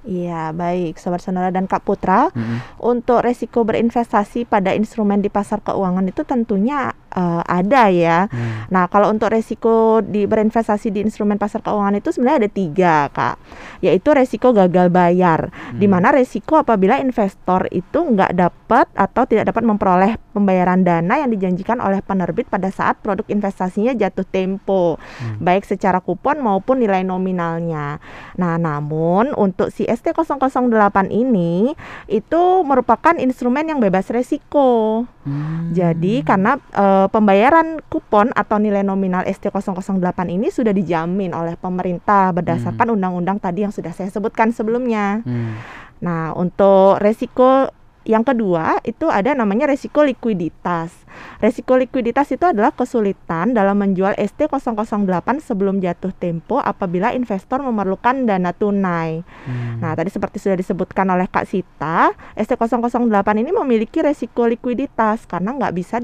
Iya, 0.00 0.56
baik, 0.56 0.96
Sobat 0.96 1.20
Sonora 1.20 1.52
dan 1.52 1.68
Kak 1.68 1.84
Putra. 1.84 2.32
Mm-mm. 2.32 2.80
Untuk 2.80 3.20
resiko 3.20 3.68
berinvestasi 3.68 4.48
pada 4.48 4.72
instrumen 4.72 5.20
di 5.20 5.28
pasar 5.28 5.60
keuangan 5.60 6.08
itu 6.08 6.24
tentunya 6.24 6.96
eh, 7.10 7.42
ada 7.44 7.90
ya. 7.90 8.26
Hmm. 8.30 8.70
Nah, 8.70 8.86
kalau 8.86 9.10
untuk 9.10 9.34
resiko 9.34 9.98
di 10.00 10.24
berinvestasi 10.24 10.94
di 10.94 11.02
instrumen 11.02 11.36
pasar 11.36 11.60
keuangan 11.60 11.98
itu 11.98 12.14
sebenarnya 12.14 12.46
ada 12.46 12.50
tiga, 12.50 12.94
Kak. 13.10 13.36
Yaitu 13.82 14.14
resiko 14.14 14.54
gagal 14.54 14.88
bayar, 14.88 15.50
di 15.74 15.86
Hmm. 15.88 15.98
mana 15.98 16.14
resiko 16.14 16.60
apabila 16.60 17.00
investor 17.00 17.66
itu 17.70 17.98
nggak 17.98 18.32
dapat 18.36 18.86
atau 18.94 19.22
tidak 19.26 19.50
dapat 19.50 19.62
memperoleh 19.66 20.12
pembayaran 20.30 20.86
dana 20.86 21.18
yang 21.18 21.30
dijanjikan 21.30 21.82
oleh 21.82 21.98
penerbit 22.00 22.46
pada 22.46 22.70
saat 22.70 23.00
produk 23.02 23.26
investasinya 23.26 23.90
jatuh 23.96 24.24
tempo, 24.24 24.96
Hmm. 24.96 25.42
baik 25.42 25.66
secara 25.66 25.98
kupon 25.98 26.38
maupun 26.38 26.78
nilai 26.78 27.02
nominalnya. 27.02 27.98
Nah, 28.38 28.54
namun 28.56 29.32
untuk 29.34 29.74
si 29.74 29.88
ST008 29.88 31.10
ini 31.10 31.74
itu 32.06 32.42
merupakan 32.62 33.16
instrumen 33.18 33.66
yang 33.66 33.80
bebas 33.80 34.08
resiko. 34.12 35.04
Hmm. 35.24 35.72
Jadi 35.72 36.24
karena 36.24 36.56
eh, 36.72 36.99
pembayaran 37.08 37.80
kupon 37.88 38.34
atau 38.36 38.60
nilai 38.60 38.84
nominal 38.84 39.24
ST008 39.24 40.18
ini 40.28 40.52
sudah 40.52 40.74
dijamin 40.74 41.32
oleh 41.32 41.56
pemerintah 41.56 42.34
berdasarkan 42.36 42.92
undang-undang 42.98 43.40
tadi 43.40 43.64
yang 43.64 43.72
sudah 43.72 43.94
saya 43.94 44.12
sebutkan 44.12 44.52
sebelumnya. 44.52 45.24
Hmm. 45.24 45.56
Nah, 46.04 46.36
untuk 46.36 47.00
resiko 47.00 47.72
yang 48.08 48.24
kedua 48.24 48.80
itu 48.82 49.12
ada 49.12 49.36
namanya 49.36 49.68
resiko 49.68 50.00
likuiditas. 50.00 50.90
Resiko 51.38 51.76
likuiditas 51.76 52.32
itu 52.32 52.42
adalah 52.48 52.72
kesulitan 52.72 53.52
dalam 53.52 53.76
menjual 53.76 54.16
ST008 54.16 55.28
sebelum 55.44 55.84
jatuh 55.84 56.10
tempo 56.16 56.56
apabila 56.56 57.12
investor 57.12 57.60
memerlukan 57.60 58.24
dana 58.24 58.56
tunai. 58.56 59.20
Hmm. 59.44 59.84
Nah, 59.84 59.92
tadi 59.92 60.08
seperti 60.08 60.40
sudah 60.40 60.56
disebutkan 60.56 61.12
oleh 61.12 61.28
Kak 61.28 61.44
Sita, 61.44 62.16
ST008 62.40 63.28
ini 63.36 63.52
memiliki 63.52 64.00
resiko 64.00 64.48
likuiditas 64.48 65.28
karena 65.28 65.52
nggak 65.60 65.76
bisa 65.76 66.00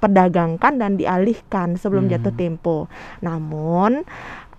diperdagangkan 0.00 0.80
dan 0.80 0.96
dialihkan 0.96 1.76
sebelum 1.76 2.08
Hmm. 2.08 2.16
jatuh 2.16 2.32
tempo. 2.32 2.88
Namun 3.20 4.08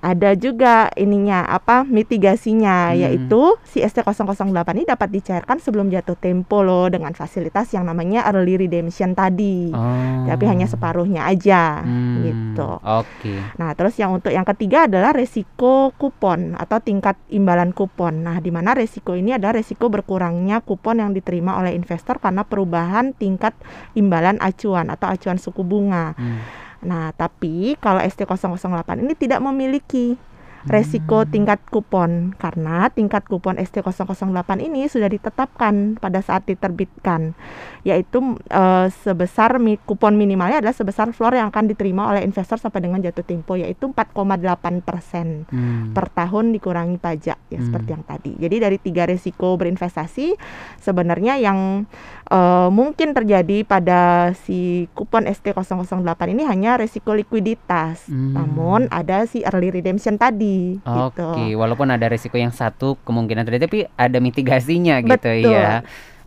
ada 0.01 0.33
juga 0.33 0.89
ininya 0.97 1.45
apa 1.45 1.85
mitigasinya 1.85 2.89
Hmm. 2.91 2.97
yaitu 2.97 3.41
si 3.61 3.85
ST008 3.85 4.65
ini 4.73 4.85
dapat 4.89 5.13
dicairkan 5.13 5.61
sebelum 5.61 5.93
jatuh 5.93 6.17
tempo 6.17 6.65
loh 6.65 6.89
dengan 6.89 7.13
fasilitas 7.13 7.69
yang 7.71 7.85
namanya 7.85 8.25
early 8.33 8.57
redemption 8.57 9.13
tadi. 9.13 9.69
Oh. 9.69 10.25
Tapi 10.25 10.43
hanya 10.49 10.65
separuhnya 10.65 11.29
aja 11.29 11.85
Hmm. 11.85 12.25
gitu. 12.25 12.81
Oke. 12.81 13.37
Nah, 13.61 13.77
terus 13.77 13.93
yang 14.01 14.17
untuk 14.17 14.33
yang 14.33 14.43
ketiga 14.43 14.89
adalah 14.89 15.13
resiko 15.13 15.93
kupon 15.95 16.57
atau 16.57 16.81
tingkat 16.81 17.15
imbalan 17.29 17.69
kupon. 17.69 18.25
Nah, 18.25 18.41
di 18.41 18.49
mana 18.49 18.73
resiko 18.73 19.13
ini 19.13 19.37
adalah 19.37 19.61
resiko 19.61 19.87
berkurangnya 19.87 20.65
kupon 20.65 20.97
yang 20.97 21.13
diterima 21.13 21.61
oleh 21.61 21.77
investor 21.77 22.17
karena 22.17 22.41
perubahan 22.41 23.13
tingkat 23.13 23.53
imbalan 23.93 24.41
acuan 24.41 24.89
atau 24.89 25.05
acuan 25.07 25.37
suku 25.37 25.61
bunga. 25.61 26.17
Hmm. 26.17 26.41
Nah, 26.81 27.13
tapi 27.13 27.77
kalau 27.77 28.01
ST008 28.01 29.05
ini 29.05 29.13
tidak 29.13 29.39
memiliki 29.41 30.17
resiko 30.63 31.24
tingkat 31.24 31.58
kupon 31.65 32.34
karena 32.36 32.86
tingkat 32.88 33.24
kupon 33.24 33.56
ST008 33.56 34.30
ini 34.60 34.86
sudah 34.86 35.08
ditetapkan 35.08 35.95
pada 35.95 36.19
saat 36.19 36.45
diterbitkan 36.45 37.34
yaitu 37.82 38.21
eh, 38.45 38.88
sebesar 38.95 39.58
mi- 39.58 39.80
kupon 39.80 40.13
minimalnya 40.13 40.60
adalah 40.60 40.74
sebesar 40.74 41.10
floor 41.10 41.34
yang 41.34 41.50
akan 41.50 41.65
diterima 41.65 42.06
oleh 42.08 42.21
investor 42.21 42.58
sampai 42.58 42.78
dengan 42.80 43.00
jatuh 43.00 43.24
tempo 43.24 43.56
yaitu 43.56 43.88
4,8 43.88 44.38
persen 44.80 45.43
Hmm. 45.47 45.91
per 45.91 46.08
tahun 46.08 46.52
dikurangi 46.52 46.97
pajak 46.97 47.39
ya 47.47 47.58
Hmm. 47.58 47.65
seperti 47.65 47.89
yang 47.89 48.04
tadi. 48.04 48.32
Jadi 48.36 48.56
dari 48.58 48.78
tiga 48.78 49.04
resiko 49.04 49.56
berinvestasi 49.56 50.38
sebenarnya 50.78 51.38
yang 51.38 51.89
eh, 52.28 52.69
mungkin 52.69 53.12
terjadi 53.12 53.63
pada 53.63 54.02
si 54.38 54.86
kupon 54.91 55.26
ST008 55.26 56.00
ini 56.30 56.43
hanya 56.43 56.76
resiko 56.76 57.12
likuiditas. 57.12 58.08
Hmm. 58.08 58.32
Namun 58.34 58.88
ada 58.88 59.24
si 59.24 59.41
early 59.41 59.67
redemption 59.69 60.15
tadi 60.15 60.50
Oke, 60.81 61.21
gitu. 61.21 61.59
walaupun 61.59 61.87
ada 61.91 62.05
resiko 62.09 62.35
yang 62.39 62.51
satu 62.51 62.97
kemungkinan 63.05 63.45
terjadi, 63.47 63.63
tapi 63.67 63.79
ada 63.95 64.17
mitigasinya 64.17 64.99
gitu 65.03 65.29
Betul. 65.29 65.53
ya. 65.53 65.81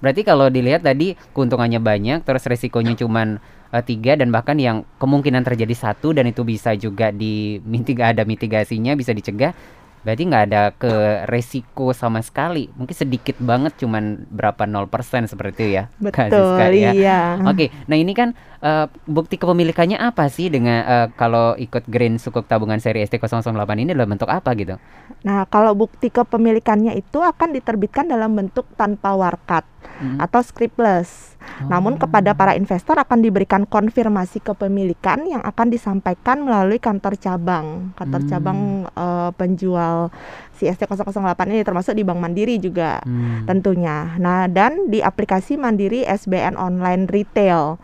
Berarti 0.04 0.20
kalau 0.20 0.52
dilihat 0.52 0.84
tadi 0.84 1.16
keuntungannya 1.32 1.80
banyak, 1.80 2.28
terus 2.28 2.44
resikonya 2.44 2.92
cuman 2.92 3.40
eh, 3.72 3.84
tiga 3.84 4.20
dan 4.20 4.28
bahkan 4.28 4.60
yang 4.60 4.84
kemungkinan 5.00 5.40
terjadi 5.40 5.72
satu 5.72 6.12
dan 6.12 6.28
itu 6.28 6.44
bisa 6.44 6.76
juga 6.76 7.08
di 7.08 7.56
mitig 7.64 8.04
ada 8.04 8.22
mitigasinya 8.28 8.92
bisa 8.92 9.16
dicegah. 9.16 9.56
Berarti 10.04 10.22
nggak 10.28 10.44
ada 10.52 10.62
ke 10.76 11.24
resiko 11.26 11.96
sama 11.96 12.20
sekali, 12.20 12.68
mungkin 12.76 12.92
sedikit 12.92 13.40
banget 13.40 13.74
cuman 13.80 14.28
berapa 14.28 14.68
0% 14.68 15.26
seperti 15.26 15.52
itu 15.56 15.64
ya. 15.80 15.84
Betul, 16.04 16.60
ya. 16.76 16.92
iya. 16.92 17.20
Oke, 17.48 17.72
nah 17.88 17.96
ini 17.96 18.12
kan 18.12 18.36
eh, 18.60 18.86
bukti 19.08 19.40
kepemilikannya 19.40 19.96
apa 19.96 20.28
sih 20.28 20.52
dengan 20.52 20.84
eh, 20.84 21.06
kalau 21.16 21.56
ikut 21.56 21.88
Green 21.88 22.20
Sukuk 22.20 22.44
Tabungan 22.44 22.78
seri 22.78 23.00
ST008 23.02 23.72
ini 23.80 23.96
dalam 23.96 24.12
bentuk 24.12 24.28
apa 24.28 24.52
gitu? 24.54 24.76
Nah, 25.24 25.48
kalau 25.48 25.72
bukti 25.72 26.12
kepemilikannya 26.12 26.92
itu 26.94 27.24
akan 27.24 27.56
diterbitkan 27.56 28.06
dalam 28.12 28.36
bentuk 28.36 28.68
tanpa 28.76 29.16
warkat 29.16 29.64
Mm. 30.00 30.18
atau 30.18 30.40
scriptless. 30.42 31.33
Namun 31.70 31.96
kepada 31.96 32.34
para 32.34 32.58
investor 32.58 32.98
akan 32.98 33.22
diberikan 33.22 33.62
konfirmasi 33.64 34.42
kepemilikan 34.42 35.22
yang 35.24 35.42
akan 35.46 35.70
disampaikan 35.70 36.42
melalui 36.42 36.82
kantor 36.82 37.14
cabang, 37.16 37.94
kantor 37.94 38.20
Hmm. 38.26 38.30
cabang 38.30 38.58
eh, 38.90 39.30
penjual 39.38 40.10
si 40.54 40.66
ST008 40.66 41.50
ini 41.50 41.62
termasuk 41.62 41.94
di 41.94 42.02
Bank 42.02 42.20
Mandiri 42.20 42.58
juga 42.58 43.02
Hmm. 43.06 43.46
tentunya. 43.46 44.14
Nah, 44.18 44.46
dan 44.50 44.90
di 44.90 45.02
aplikasi 45.02 45.58
Mandiri 45.58 46.02
SBN 46.06 46.58
Online 46.58 47.06
Retail. 47.10 47.78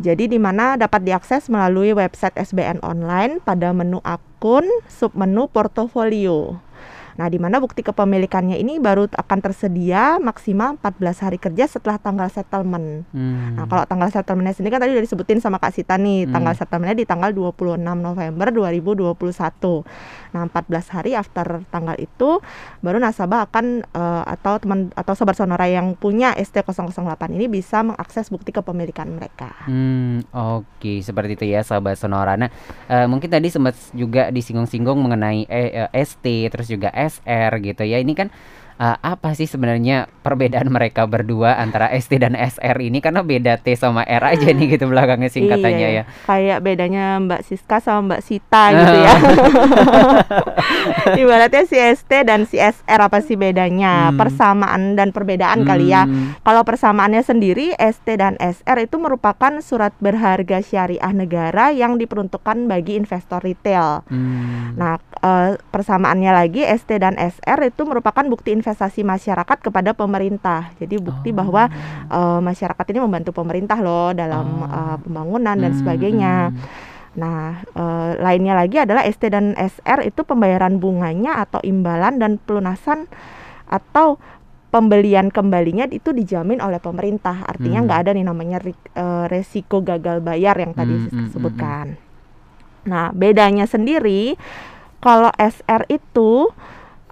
Jadi 0.00 0.32
di 0.32 0.40
mana 0.40 0.80
dapat 0.80 1.04
diakses 1.04 1.52
melalui 1.52 1.92
website 1.92 2.32
SBN 2.40 2.80
Online 2.80 3.36
pada 3.36 3.68
menu 3.76 4.00
akun, 4.00 4.64
submenu 4.88 5.44
portofolio. 5.52 6.56
Nah, 7.20 7.28
di 7.28 7.36
mana 7.36 7.60
bukti 7.60 7.84
kepemilikannya 7.84 8.56
ini 8.56 8.80
baru 8.80 9.04
akan 9.12 9.38
tersedia 9.44 10.16
maksimal 10.16 10.80
14 10.80 11.20
hari 11.20 11.36
kerja 11.36 11.68
setelah 11.68 12.00
tanggal 12.00 12.32
settlement. 12.32 13.04
Hmm. 13.12 13.60
Nah, 13.60 13.68
kalau 13.68 13.84
tanggal 13.84 14.08
settlementnya 14.08 14.56
sendiri 14.56 14.72
kan 14.72 14.88
tadi 14.88 14.96
udah 14.96 15.04
disebutin 15.04 15.36
sama 15.36 15.60
Kak 15.60 15.76
Sita 15.76 16.00
nih, 16.00 16.24
Hmm. 16.24 16.32
tanggal 16.32 16.56
settlementnya 16.56 16.96
di 16.96 17.04
tanggal 17.04 17.36
26 17.36 18.00
November 18.00 18.48
2021. 18.48 19.84
Nah, 20.32 20.48
14 20.48 20.88
hari 20.88 21.12
after 21.12 21.60
tanggal 21.68 21.92
itu 22.00 22.40
baru 22.80 22.96
nasabah 22.96 23.52
akan 23.52 23.84
eh, 23.84 24.22
atau 24.24 24.56
teman 24.56 24.88
atau 24.96 25.12
sobat 25.12 25.36
sonora 25.36 25.68
yang 25.68 25.92
punya 26.00 26.32
ST008 26.32 27.36
ini 27.36 27.52
bisa 27.52 27.84
mengakses 27.84 28.32
bukti 28.32 28.48
kepemilikan 28.48 29.12
mereka. 29.12 29.52
Hmm, 29.68 30.24
oke 30.32 31.04
seperti 31.04 31.36
itu 31.36 31.44
ya 31.52 31.60
sahabat 31.60 32.00
Sonora. 32.00 32.40
Nah, 32.40 32.48
eh, 32.88 33.04
mungkin 33.04 33.28
tadi 33.28 33.52
sempat 33.52 33.76
juga 33.92 34.32
disinggung-singgung 34.32 34.96
mengenai 34.96 35.44
eh, 35.50 35.84
eh, 35.84 36.00
ST 36.00 36.24
terus 36.48 36.70
juga 36.70 36.88
SR 37.10 37.52
gitu 37.58 37.82
ya. 37.82 37.98
Ini 37.98 38.12
kan 38.14 38.28
eh, 38.80 38.96
apa 38.96 39.36
sih 39.36 39.44
sebenarnya 39.44 40.08
perbedaan 40.24 40.72
mereka 40.72 41.04
berdua 41.04 41.60
antara 41.60 41.92
ST 41.92 42.16
dan 42.16 42.32
SR 42.32 42.80
ini 42.80 42.98
karena 42.98 43.20
beda 43.20 43.60
T 43.60 43.76
sama 43.76 44.00
R 44.02 44.24
aja 44.24 44.48
nih 44.50 44.76
gitu 44.76 44.88
belakangnya 44.88 45.28
singkatannya 45.28 45.78
Iya, 45.80 45.88
ya. 45.92 46.04
Kayak 46.24 46.58
bedanya 46.64 47.04
Mbak 47.20 47.40
Siska 47.44 47.78
sama 47.78 48.16
Mbak 48.16 48.22
Sita 48.24 48.62
gitu 48.72 48.96
ya. 48.96 49.14
Ibaratnya 51.20 51.64
si 51.68 51.76
ST 51.76 52.12
dan 52.24 52.48
si 52.48 52.56
SR 52.56 53.00
apa 53.00 53.20
sih 53.20 53.36
bedanya? 53.36 54.10
Hmm. 54.10 54.16
Persamaan 54.16 54.82
dan 54.96 55.12
perbedaan 55.12 55.64
kali 55.64 55.92
ya. 55.92 56.04
Hmm, 56.04 56.36
Kalau 56.40 56.62
persamaannya 56.64 57.20
sendiri 57.20 57.76
ST 57.76 58.08
dan 58.16 58.36
SR 58.40 58.88
itu 58.88 58.96
merupakan 58.96 59.52
surat 59.60 59.92
berharga 60.00 60.60
syariah 60.64 61.12
negara 61.12 61.72
yang 61.74 61.96
diperuntukkan 61.96 62.64
bagi 62.64 62.96
investor 62.96 63.42
retail. 63.42 64.04
hmm, 64.08 64.76
Nah, 64.76 64.96
eh, 65.20 65.58
persamaannya 65.72 66.32
lagi 66.32 66.62
ST 66.64 66.96
dan 66.96 67.18
SR 67.18 67.68
itu 67.68 67.82
merupakan 67.84 68.22
bukti 68.24 68.54
investasi 68.54 68.69
masyarakat 69.00 69.58
kepada 69.60 69.90
pemerintah. 69.92 70.70
Jadi 70.76 70.96
bukti 70.96 71.30
Oh. 71.30 71.36
bahwa 71.36 71.66
eh, 72.06 72.40
masyarakat 72.40 72.84
ini 72.90 72.98
membantu 73.00 73.30
pemerintah 73.30 73.78
loh 73.78 74.12
dalam 74.12 74.46
Oh. 74.60 74.68
eh, 74.68 74.96
pembangunan 75.00 75.56
dan 75.56 75.72
hmm, 75.72 75.78
sebagainya. 75.78 76.34
hmm. 76.50 76.88
Nah, 77.10 77.58
eh, 77.66 78.10
lainnya 78.18 78.54
lagi 78.54 78.78
adalah 78.78 79.02
ST 79.02 79.26
dan 79.26 79.52
SR 79.54 80.04
itu 80.04 80.22
pembayaran 80.22 80.78
bunganya 80.78 81.40
atau 81.40 81.58
imbalan 81.60 82.16
dan 82.16 82.38
pelunasan 82.38 83.10
atau 83.66 84.18
pembelian 84.70 85.34
kembalinya 85.34 85.90
itu 85.90 86.14
dijamin 86.14 86.62
oleh 86.62 86.78
pemerintah. 86.78 87.42
Artinya 87.42 87.82
Hmm. 87.82 87.86
nggak 87.90 88.00
ada 88.06 88.10
nih 88.14 88.22
namanya 88.22 88.58
ri- 88.62 88.90
resiko 89.26 89.82
gagal 89.82 90.22
bayar 90.22 90.54
yang 90.54 90.70
tadi 90.70 90.94
Hmm, 90.94 91.02
hmm, 91.02 91.10
hmm, 91.10 91.24
disebutkan. 91.26 91.86
Nah, 92.80 93.10
bedanya 93.10 93.66
sendiri 93.66 94.38
kalau 94.98 95.34
SR 95.34 95.90
itu 95.90 96.48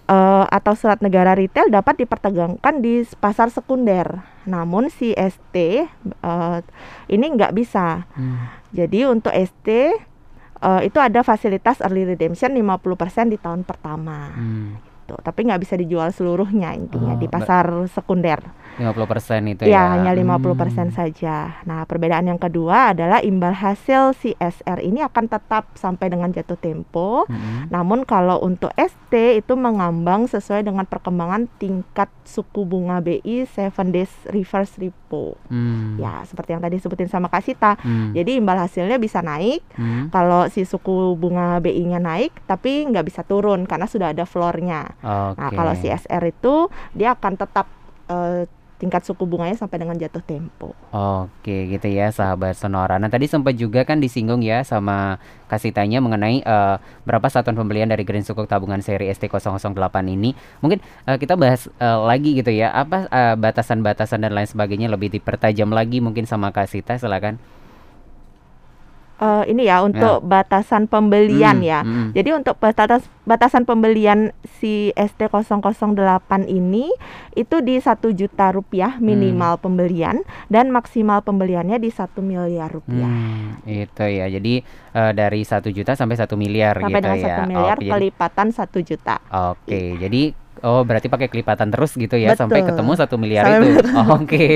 eh, 0.08 0.44
atau 0.48 0.72
surat 0.74 0.98
negara 1.04 1.36
retail 1.36 1.68
dapat 1.68 2.00
diperdagangkan 2.02 2.80
di 2.80 3.04
pasar 3.20 3.52
sekunder. 3.52 4.24
Namun 4.48 4.88
si 4.88 5.12
ST 5.12 5.54
eh, 5.54 6.58
ini 7.12 7.26
nggak 7.36 7.52
bisa. 7.52 8.08
Hmm. 8.16 8.48
Jadi 8.72 9.04
untuk 9.04 9.32
ST 9.36 9.68
eh, 9.68 10.80
itu 10.82 10.98
ada 10.98 11.20
fasilitas 11.20 11.84
early 11.84 12.08
redemption 12.08 12.56
50% 12.56 13.32
di 13.32 13.38
tahun 13.38 13.62
pertama. 13.62 14.32
Hmm. 14.34 14.80
gitu. 15.08 15.16
Tapi 15.24 15.40
nggak 15.48 15.60
bisa 15.64 15.74
dijual 15.80 16.12
seluruhnya 16.12 16.76
intinya 16.76 17.16
Oh, 17.16 17.20
di 17.20 17.28
pasar 17.32 17.88
sekunder. 17.88 18.44
50% 18.78 19.42
itu 19.48 19.62
Ya, 19.64 19.74
ya. 19.74 19.82
hanya 19.92 20.10
50% 20.14 20.88
Hmm. 20.88 20.94
saja. 20.94 21.36
Nah, 21.62 21.82
perbedaan 21.82 22.24
yang 22.24 22.38
kedua 22.38 22.94
adalah 22.94 23.18
imbal 23.20 23.50
hasil 23.50 24.14
CSR 24.14 24.80
ini 24.80 25.02
akan 25.02 25.26
tetap 25.26 25.74
sampai 25.74 26.08
dengan 26.08 26.30
jatuh 26.30 26.54
tempo. 26.54 27.26
Mm-mm. 27.26 27.68
Namun 27.68 28.02
kalau 28.02 28.38
untuk 28.38 28.70
ST 28.72 29.10
itu 29.36 29.52
mengambang 29.52 30.24
sesuai 30.24 30.62
dengan 30.62 30.84
perkembangan 30.84 31.50
tingkat 31.58 32.06
suku 32.22 32.62
bunga 32.62 33.00
BI 33.00 33.44
7 33.44 33.68
days 33.88 34.12
reverse 34.26 34.78
repo. 34.78 35.34
Hmm. 35.48 35.96
Ya, 35.96 36.22
seperti 36.22 36.52
yang 36.52 36.60
tadi 36.60 36.78
sebutin 36.78 37.08
sama 37.08 37.26
Kak 37.26 37.42
Sita. 37.42 37.74
Hmm. 37.78 38.12
Jadi 38.12 38.38
imbal 38.38 38.56
hasilnya 38.56 38.96
bisa 38.96 39.18
naik 39.20 39.64
Hmm. 39.74 40.06
kalau 40.08 40.46
si 40.46 40.62
suku 40.62 40.88
bunga 41.14 41.58
BI-nya 41.58 41.98
naik, 41.98 42.30
tapi 42.44 42.86
nggak 42.86 43.04
bisa 43.04 43.20
turun 43.22 43.64
karena 43.64 43.84
sudah 43.84 44.12
ada 44.12 44.22
floor-nya. 44.22 44.94
Nah, 45.02 45.34
Oke. 45.34 45.56
kalau 45.56 45.72
CSR 45.74 46.22
itu 46.24 46.54
dia 46.92 47.12
akan 47.12 47.34
tetap 47.34 47.66
eh, 48.08 48.48
tingkat 48.78 49.02
suku 49.02 49.26
bunganya 49.26 49.58
sampai 49.58 49.82
dengan 49.82 49.98
jatuh 49.98 50.22
tempo. 50.22 50.72
Oke 50.94 51.66
gitu 51.66 51.90
ya 51.90 52.14
sahabat 52.14 52.54
Sonora. 52.54 52.96
Nah 53.02 53.10
tadi 53.10 53.26
sempat 53.26 53.58
juga 53.58 53.82
kan 53.82 53.98
disinggung 53.98 54.40
ya 54.40 54.62
sama 54.62 55.18
kasih 55.50 55.74
tanya 55.74 55.98
mengenai 55.98 56.40
eh, 56.46 56.76
berapa 57.02 57.26
satuan 57.26 57.58
pembelian 57.58 57.90
dari 57.90 58.06
Green 58.06 58.22
Sukuk 58.22 58.46
tabungan 58.46 58.78
seri 58.78 59.10
ST008 59.10 59.96
ini. 60.06 60.32
Mungkin 60.62 60.78
eh, 61.10 61.18
kita 61.18 61.34
bahas 61.34 61.66
eh, 61.66 61.98
lagi 61.98 62.38
gitu 62.38 62.54
ya. 62.54 62.70
Apa 62.70 63.10
batasan-batasan 63.34 64.22
dan 64.22 64.32
lain 64.32 64.46
sebagainya 64.46 64.86
lebih 64.86 65.10
dipertajam 65.10 65.74
lagi 65.74 65.98
mungkin 65.98 66.24
sama 66.24 66.54
Kasita 66.54 66.96
silakan. 66.96 67.57
Eh, 69.18 69.50
ini 69.50 69.66
ya 69.66 69.82
untuk 69.82 70.22
batasan 70.22 70.86
pembelian 70.86 71.58
Hmm, 71.58 71.66
ya. 71.66 71.80
hmm. 71.82 72.14
Jadi 72.14 72.30
untuk 72.32 72.54
batas 72.54 73.02
batasan 73.24 73.66
pembelian 73.66 74.30
si 74.54 74.94
ST008 74.94 75.90
ini 76.44 76.86
itu 77.34 77.58
di 77.58 77.76
satu 77.78 78.10
juta 78.10 78.48
rupiah 78.48 78.94
Hmm. 78.94 79.02
minimal 79.04 79.58
pembelian 79.58 80.22
dan 80.46 80.70
maksimal 80.70 81.18
pembeliannya 81.20 81.76
di 81.76 81.90
satu 81.90 82.18
miliar 82.20 82.70
rupiah. 82.70 83.10
Hmm, 83.10 83.58
itu 83.64 84.04
ya. 84.04 84.30
Jadi 84.30 84.62
eh, 84.94 85.12
dari 85.12 85.42
satu 85.42 85.68
juta 85.68 85.92
sampai 85.92 86.14
satu 86.14 86.34
miliar 86.34 86.78
Sampai 86.78 86.90
gitu 86.92 87.02
dengan 87.04 87.18
ya. 87.18 87.24
satu 87.24 87.42
miliar 87.44 87.76
jadi- 87.76 87.90
kelipatan 87.90 88.46
satu 88.50 88.78
juta. 88.80 89.18
Oke, 89.50 89.98
jadi 89.98 90.22
oh 90.62 90.82
berarti 90.82 91.06
pakai 91.06 91.28
kelipatan 91.30 91.68
terus 91.70 91.94
gitu 91.94 92.14
ya 92.18 92.34
sampai 92.34 92.62
Betul. 92.62 92.74
ketemu 92.74 92.92
satu 92.96 93.14
miliar 93.18 93.44
Sampai 93.46 93.70
itu. 93.74 93.88
Oke, 94.18 94.46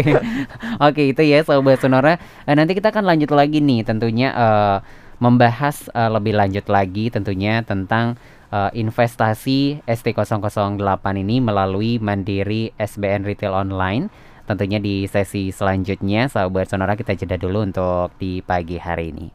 oke 0.81 1.03
itu 1.15 1.23
ya 1.23 1.45
sobat 1.45 1.79
Sonora. 1.81 2.19
Eh, 2.47 2.55
nanti 2.55 2.73
kita 2.75 2.91
akan 2.91 3.05
lanjut 3.05 3.31
lagi 3.33 3.59
nih 3.63 3.85
tentunya 3.85 4.29
eh, 4.33 4.77
membahas 5.23 5.87
eh, 5.93 6.11
lebih 6.11 6.35
lanjut 6.35 6.67
lagi 6.67 7.11
tentunya 7.13 7.63
tentang 7.63 8.19
eh, 8.51 8.71
investasi 8.75 9.87
ST008 9.87 11.05
ini 11.19 11.37
melalui 11.39 12.03
Mandiri 12.03 12.75
SBN 12.79 13.23
Retail 13.27 13.55
Online. 13.55 14.11
Tentunya 14.43 14.83
di 14.83 15.07
sesi 15.07 15.55
selanjutnya, 15.55 16.27
sahabat 16.27 16.67
Sonora 16.67 16.99
kita 16.99 17.15
jeda 17.15 17.39
dulu 17.39 17.63
untuk 17.63 18.11
di 18.19 18.43
pagi 18.43 18.75
hari 18.77 19.15
ini. 19.15 19.27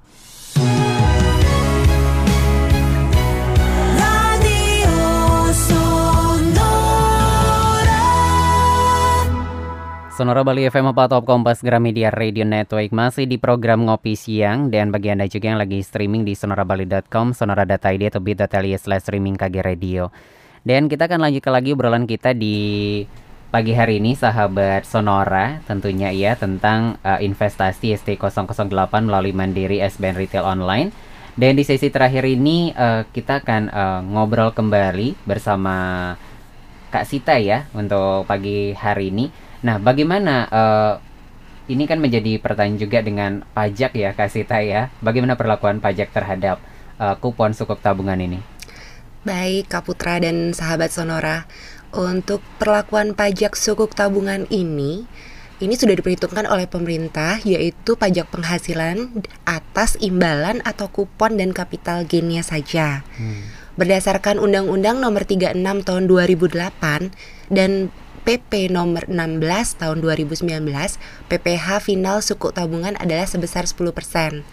Sonora 10.17 10.41
Bali 10.41 10.65
FM 10.65 10.97
4 10.97 11.13
Top 11.13 11.29
Kompas 11.29 11.61
Gramedia 11.61 12.09
Radio 12.09 12.41
Network 12.41 12.89
masih 12.89 13.29
di 13.29 13.37
program 13.37 13.85
Ngopi 13.85 14.17
Siang 14.17 14.73
dan 14.73 14.89
bagi 14.89 15.13
Anda 15.13 15.29
juga 15.29 15.53
yang 15.53 15.61
lagi 15.61 15.77
streaming 15.85 16.25
di 16.25 16.33
sonorabali.com, 16.33 17.37
sonora.id 17.37 18.01
atau 18.09 18.17
bit.ly 18.17 18.73
slash 18.81 19.05
streaming 19.05 19.37
KG 19.37 19.61
Radio. 19.61 20.09
Dan 20.65 20.89
kita 20.89 21.05
akan 21.05 21.21
lanjutkan 21.21 21.53
lagi 21.53 21.69
obrolan 21.77 22.09
kita 22.09 22.33
di 22.33 23.05
pagi 23.53 23.77
hari 23.77 24.01
ini 24.01 24.17
sahabat 24.17 24.89
Sonora 24.89 25.61
tentunya 25.69 26.09
ya 26.09 26.33
tentang 26.33 26.97
eh, 27.05 27.21
investasi 27.21 27.93
ST008 28.01 28.89
melalui 29.05 29.37
Mandiri 29.37 29.85
SBN 29.85 30.17
Retail 30.17 30.49
Online. 30.49 30.89
Dan 31.37 31.53
di 31.53 31.61
sesi 31.61 31.93
terakhir 31.93 32.25
ini 32.25 32.73
eh, 32.73 33.05
kita 33.05 33.45
akan 33.45 33.69
eh, 33.69 34.01
ngobrol 34.09 34.49
kembali 34.49 35.29
bersama 35.29 36.17
Kak 36.89 37.05
Sita 37.05 37.37
ya 37.37 37.69
untuk 37.77 38.25
pagi 38.25 38.73
hari 38.73 39.13
ini. 39.13 39.45
Nah, 39.65 39.81
bagaimana 39.81 40.45
eh, 40.49 40.93
ini 41.67 41.83
kan 41.89 41.99
menjadi 41.99 42.39
pertanyaan 42.39 42.79
juga 42.79 42.99
dengan 43.03 43.43
pajak 43.51 43.97
ya 43.97 44.13
Kak 44.13 44.29
Sita 44.31 44.61
ya. 44.61 44.93
Bagaimana 45.01 45.33
perlakuan 45.39 45.79
pajak 45.79 46.13
terhadap 46.13 46.61
eh, 46.99 47.15
kupon 47.17 47.55
sukuk 47.57 47.81
tabungan 47.81 48.19
ini? 48.19 48.39
Baik, 49.27 49.67
Kak 49.67 49.83
Putra 49.89 50.23
dan 50.23 50.55
sahabat 50.55 50.87
Sonora, 50.87 51.43
untuk 51.91 52.39
perlakuan 52.61 53.11
pajak 53.11 53.59
sukuk 53.59 53.91
tabungan 53.91 54.47
ini, 54.47 55.03
ini 55.57 55.73
sudah 55.73 55.97
diperhitungkan 55.97 56.45
oleh 56.47 56.69
pemerintah, 56.69 57.41
yaitu 57.41 57.97
pajak 57.97 58.29
penghasilan 58.29 59.09
atas 59.43 59.97
imbalan 59.97 60.61
atau 60.61 60.87
kupon 60.87 61.35
dan 61.35 61.51
kapital 61.51 62.05
gainnya 62.05 62.45
saja. 62.45 63.01
Berdasarkan 63.73 64.37
Undang-Undang 64.37 65.01
Nomor 65.01 65.25
36 65.25 65.57
Tahun 65.59 66.03
2008 66.05 67.11
dan 67.49 67.89
PP 68.27 68.67
nomor 68.67 69.07
16 69.07 69.39
tahun 69.79 70.03
2019, 70.03 70.43
PPh 71.31 71.67
final 71.79 72.19
suku 72.19 72.51
tabungan 72.51 72.99
adalah 72.99 73.23
sebesar 73.23 73.63
10%. 73.63 74.43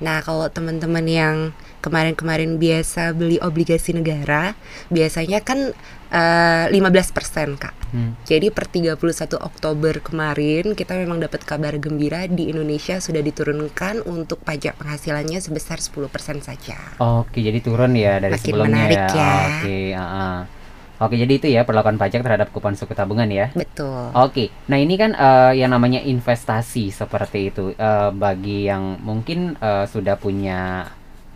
Nah, 0.00 0.24
kalau 0.24 0.48
teman-teman 0.48 1.04
yang 1.04 1.36
kemarin-kemarin 1.84 2.56
biasa 2.56 3.12
beli 3.12 3.36
obligasi 3.44 3.92
negara, 3.92 4.56
biasanya 4.88 5.44
kan 5.44 5.76
eh, 6.08 6.66
15%, 6.72 7.60
Kak. 7.60 7.76
Hmm. 7.92 8.16
Jadi 8.24 8.48
per 8.48 8.64
31 8.72 9.36
Oktober 9.36 10.00
kemarin 10.00 10.72
kita 10.72 10.96
memang 10.96 11.20
dapat 11.20 11.44
kabar 11.44 11.76
gembira 11.76 12.24
di 12.24 12.48
Indonesia 12.48 13.04
sudah 13.04 13.20
diturunkan 13.20 14.00
untuk 14.08 14.40
pajak 14.40 14.80
penghasilannya 14.80 15.44
sebesar 15.44 15.76
10% 15.76 16.40
saja. 16.40 16.78
Oke, 16.96 17.44
jadi 17.44 17.60
turun 17.60 17.92
ya 18.00 18.16
dari 18.16 18.32
Makin 18.32 18.44
sebelumnya 18.48 18.88
menarik 18.88 19.04
ya. 19.12 19.34
Oke, 19.60 19.78
ah-ah. 19.92 20.59
Oke, 21.00 21.16
jadi 21.16 21.32
itu 21.32 21.48
ya 21.48 21.64
perlakuan 21.64 21.96
pajak 21.96 22.20
terhadap 22.20 22.52
kupon 22.52 22.76
suku 22.76 22.92
tabungan 22.92 23.24
ya. 23.26 23.48
Betul. 23.56 24.12
Oke, 24.12 24.52
nah 24.68 24.76
ini 24.76 25.00
kan 25.00 25.16
eh, 25.16 25.56
yang 25.56 25.72
namanya 25.72 26.04
investasi 26.04 26.92
seperti 26.92 27.48
itu 27.48 27.72
Eh, 27.72 28.10
bagi 28.12 28.68
yang 28.68 29.00
mungkin 29.00 29.56
eh, 29.56 29.88
sudah 29.88 30.20
punya 30.20 30.84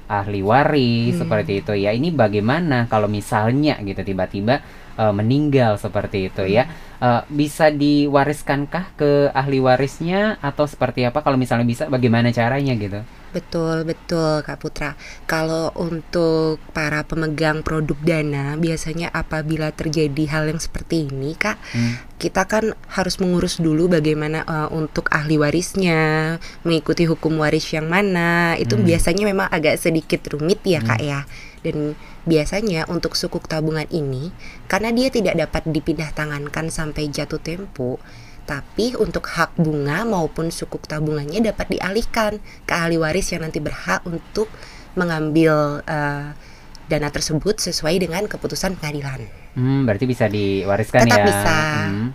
ahli 0.04 0.44
waris 0.44 1.16
Hmm. 1.16 1.20
seperti 1.24 1.64
itu 1.64 1.72
ya. 1.72 1.96
Ini 1.96 2.12
bagaimana 2.12 2.84
kalau 2.92 3.08
misalnya 3.08 3.80
gitu 3.80 4.04
tiba-tiba 4.04 4.60
eh, 4.94 5.14
meninggal 5.14 5.76
seperti 5.76 6.30
itu 6.30 6.42
ya? 6.46 6.66
Eh, 6.98 7.22
bisa 7.28 7.68
diwariskankah 7.68 8.94
ke 8.94 9.10
ahli 9.32 9.58
warisnya 9.60 10.38
atau 10.40 10.64
seperti 10.64 11.04
apa? 11.04 11.20
Kalau 11.20 11.36
misalnya 11.36 11.66
bisa, 11.66 11.90
bagaimana 11.90 12.30
caranya 12.30 12.72
gitu? 12.74 13.02
Betul, 13.34 13.82
betul 13.82 14.46
Kak 14.46 14.62
Putra. 14.62 14.94
Kalau 15.26 15.74
untuk 15.74 16.62
para 16.70 17.02
pemegang 17.02 17.66
produk 17.66 17.98
dana, 17.98 18.54
biasanya 18.54 19.10
apabila 19.10 19.74
terjadi 19.74 20.24
hal 20.30 20.54
yang 20.54 20.62
seperti 20.62 21.10
ini, 21.10 21.34
Kak, 21.34 21.58
Hmm. 21.74 21.98
kita 22.14 22.46
kan 22.46 22.78
harus 22.94 23.18
mengurus 23.18 23.58
dulu 23.58 23.90
bagaimana 23.90 24.46
eh, 24.46 24.68
untuk 24.70 25.10
ahli 25.10 25.34
warisnya, 25.34 26.38
mengikuti 26.62 27.10
hukum 27.10 27.42
waris 27.42 27.66
yang 27.74 27.90
mana. 27.90 28.54
Itu 28.54 28.78
Hmm. 28.78 28.86
biasanya 28.86 29.26
memang 29.26 29.50
agak 29.50 29.82
sedikit 29.82 30.22
rumit 30.30 30.62
ya, 30.62 30.78
Kak 30.78 31.02
ya. 31.02 31.26
Dan 31.64 31.96
biasanya 32.28 32.84
untuk 32.92 33.16
sukuk 33.16 33.48
tabungan 33.48 33.88
ini, 33.88 34.30
karena 34.68 34.92
dia 34.92 35.08
tidak 35.08 35.32
dapat 35.40 35.64
dipindah 35.72 36.12
tangankan 36.12 36.68
sampai 36.68 37.08
jatuh 37.08 37.40
tempo, 37.40 37.96
tapi 38.44 38.92
untuk 39.00 39.24
hak 39.32 39.56
bunga 39.56 40.04
maupun 40.04 40.52
sukuk 40.52 40.84
tabungannya 40.84 41.40
dapat 41.40 41.72
dialihkan 41.72 42.36
ke 42.68 42.72
ahli 42.76 43.00
waris 43.00 43.32
yang 43.32 43.48
nanti 43.48 43.64
berhak 43.64 44.04
untuk 44.04 44.52
mengambil 44.92 45.80
eh, 45.88 46.36
dana 46.84 47.08
tersebut 47.08 47.56
sesuai 47.56 47.96
dengan 47.96 48.28
keputusan 48.28 48.76
pengadilan. 48.76 49.24
Hmm, 49.56 49.88
berarti 49.88 50.04
bisa 50.04 50.28
diwariskan 50.28 51.08
Tetap 51.08 51.24
ya? 51.24 51.26
bisa. 51.26 51.56
Hmm. 51.88 52.08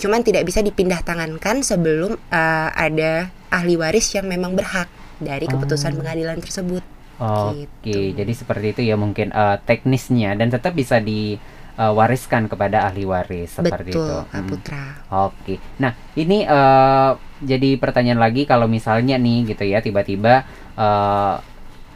Cuman 0.00 0.24
tidak 0.24 0.48
bisa 0.48 0.64
dipindah 0.64 1.04
tangankan 1.04 1.60
sebelum 1.60 2.16
eh, 2.32 2.68
ada 2.72 3.28
ahli 3.52 3.76
waris 3.76 4.16
yang 4.16 4.24
memang 4.24 4.56
berhak 4.56 4.88
dari 5.20 5.44
keputusan 5.44 5.92
Oh. 5.92 6.00
pengadilan 6.00 6.40
tersebut. 6.40 6.80
Oke, 7.16 8.12
Gitu. 8.12 8.12
jadi 8.12 8.32
seperti 8.36 8.66
itu 8.76 8.80
ya 8.84 8.96
mungkin 9.00 9.32
eh, 9.32 9.56
teknisnya 9.64 10.36
dan 10.36 10.52
tetap 10.52 10.76
bisa 10.76 11.00
diwariskan 11.00 12.44
kepada 12.52 12.88
ahli 12.88 13.08
waris 13.08 13.56
seperti 13.56 13.96
Betul, 13.96 14.04
itu. 14.04 14.16
Kak 14.28 14.42
Hmm. 14.44 14.48
Putra. 14.48 14.84
Oke, 15.08 15.56
nah 15.80 15.92
ini 16.14 16.44
eh, 16.44 17.10
jadi 17.40 17.70
pertanyaan 17.80 18.20
lagi 18.20 18.44
kalau 18.44 18.68
misalnya 18.68 19.16
nih 19.16 19.48
gitu 19.48 19.64
ya 19.64 19.80
tiba-tiba 19.80 20.44
eh, 20.76 21.34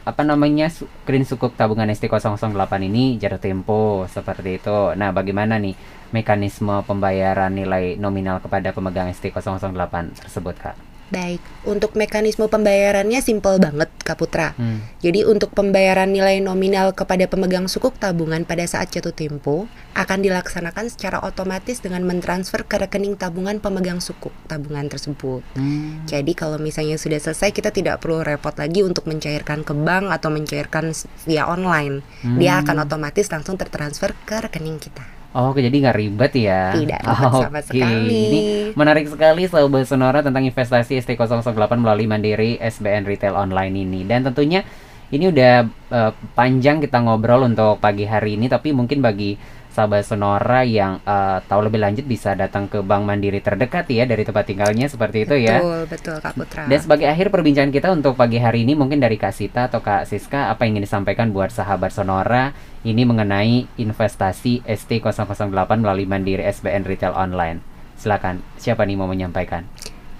apa 0.01 0.21
namanya 0.25 0.65
green 1.05 1.25
sukuk 1.29 1.53
tabungan 1.53 1.85
ST008 1.93 2.81
ini 2.89 3.21
jatuh 3.21 3.37
tempo 3.37 4.09
seperti 4.09 4.57
itu. 4.57 4.97
Nah, 4.97 5.13
bagaimana 5.13 5.61
nih 5.61 5.77
mekanisme 6.09 6.81
pembayaran 6.89 7.53
nilai 7.53 7.95
nominal 8.01 8.41
kepada 8.41 8.73
pemegang 8.73 9.13
ST008 9.13 10.17
tersebut, 10.17 10.55
Kak? 10.57 10.75
Baik, 11.11 11.43
untuk 11.67 11.99
mekanisme 11.99 12.47
pembayarannya 12.47 13.19
simpel 13.19 13.59
banget 13.59 13.91
Kak 13.99 14.15
Putra. 14.15 14.55
Hmm. 14.55 14.79
Jadi 15.03 15.27
untuk 15.27 15.51
pembayaran 15.51 16.07
nilai 16.07 16.39
nominal 16.39 16.95
kepada 16.95 17.27
pemegang 17.27 17.67
sukuk 17.67 17.99
tabungan 17.99 18.47
pada 18.47 18.63
saat 18.63 18.95
jatuh 18.95 19.11
tempo 19.11 19.67
akan 19.91 20.23
dilaksanakan 20.23 20.87
secara 20.87 21.19
otomatis 21.19 21.83
dengan 21.83 22.07
mentransfer 22.07 22.63
ke 22.63 22.79
rekening 22.79 23.19
tabungan 23.19 23.59
pemegang 23.59 23.99
sukuk 23.99 24.31
tabungan 24.47 24.87
tersebut. 24.87 25.43
Hmm. 25.59 26.07
Jadi 26.07 26.31
kalau 26.31 26.55
misalnya 26.55 26.95
sudah 26.95 27.19
selesai 27.19 27.51
kita 27.51 27.75
tidak 27.75 27.99
perlu 27.99 28.23
repot 28.23 28.55
lagi 28.55 28.79
untuk 28.79 29.03
mencairkan 29.11 29.67
ke 29.67 29.75
bank 29.75 30.15
atau 30.15 30.31
mencairkan 30.31 30.95
via 31.27 31.43
online. 31.43 32.07
Dia 32.39 32.55
Hmm. 32.55 32.63
akan 32.63 32.75
otomatis 32.87 33.27
langsung 33.27 33.59
tertransfer 33.59 34.15
ke 34.23 34.47
rekening 34.47 34.79
kita. 34.79 35.20
Oh, 35.31 35.55
jadi 35.55 35.71
nggak 35.71 35.95
ribet 35.95 36.33
ya? 36.35 36.75
Tidak 36.75 36.99
ribet 37.07 37.31
sama 37.31 37.59
Oke, 37.63 37.67
sekali. 37.71 38.19
Ini 38.27 38.39
menarik 38.75 39.07
sekali 39.07 39.47
Sobat 39.47 39.87
Sonora 39.87 40.19
tentang 40.19 40.43
investasi 40.43 40.99
ST008 40.99 41.71
melalui 41.79 42.03
Mandiri 42.03 42.59
SBN 42.59 43.07
Retail 43.07 43.39
Online 43.39 43.71
ini. 43.71 44.03
Dan 44.03 44.27
tentunya 44.27 44.67
ini 45.11 45.31
udah 45.31 45.53
eh, 45.71 46.11
panjang 46.35 46.83
kita 46.83 46.99
ngobrol 46.99 47.47
untuk 47.47 47.79
pagi 47.79 48.03
hari 48.03 48.35
ini, 48.35 48.51
tapi 48.51 48.75
mungkin 48.75 48.99
bagi 48.99 49.39
sahabat 49.71 50.03
Sonora 50.03 50.67
yang 50.67 50.99
eh, 51.01 51.39
tahu 51.47 51.71
lebih 51.71 51.79
lanjut 51.79 52.05
bisa 52.05 52.35
datang 52.35 52.67
ke 52.67 52.83
Bank 52.83 53.07
Mandiri 53.07 53.39
terdekat 53.39 53.87
ya 53.87 54.03
dari 54.03 54.27
tempat 54.27 54.43
tinggalnya 54.43 54.91
seperti 54.91 55.23
itu 55.23 55.35
ya. 55.39 55.63
Betul, 55.63 55.79
betul 55.87 56.15
Kak 56.19 56.33
Putra. 56.35 56.63
Dan 56.67 56.79
sebagai 56.79 57.07
akhir 57.07 57.31
perbincangan 57.31 57.71
kita 57.71 57.87
untuk 57.95 58.19
pagi 58.19 58.37
hari 58.37 58.67
ini 58.67 58.75
mungkin 58.75 58.99
dari 58.99 59.15
Kak 59.15 59.33
Sita 59.33 59.71
atau 59.71 59.79
Kak 59.79 60.05
Siska 60.05 60.51
apa 60.51 60.67
yang 60.67 60.77
ingin 60.77 60.85
disampaikan 60.85 61.31
buat 61.31 61.49
sahabat 61.49 61.95
Sonora 61.95 62.51
ini 62.83 63.07
mengenai 63.07 63.65
investasi 63.79 64.67
ST008 64.67 65.71
melalui 65.79 66.05
Mandiri 66.05 66.43
SBN 66.43 66.83
Retail 66.83 67.15
Online. 67.15 67.63
Silakan, 67.95 68.41
siapa 68.57 68.83
nih 68.83 68.97
mau 68.97 69.05
menyampaikan? 69.05 69.69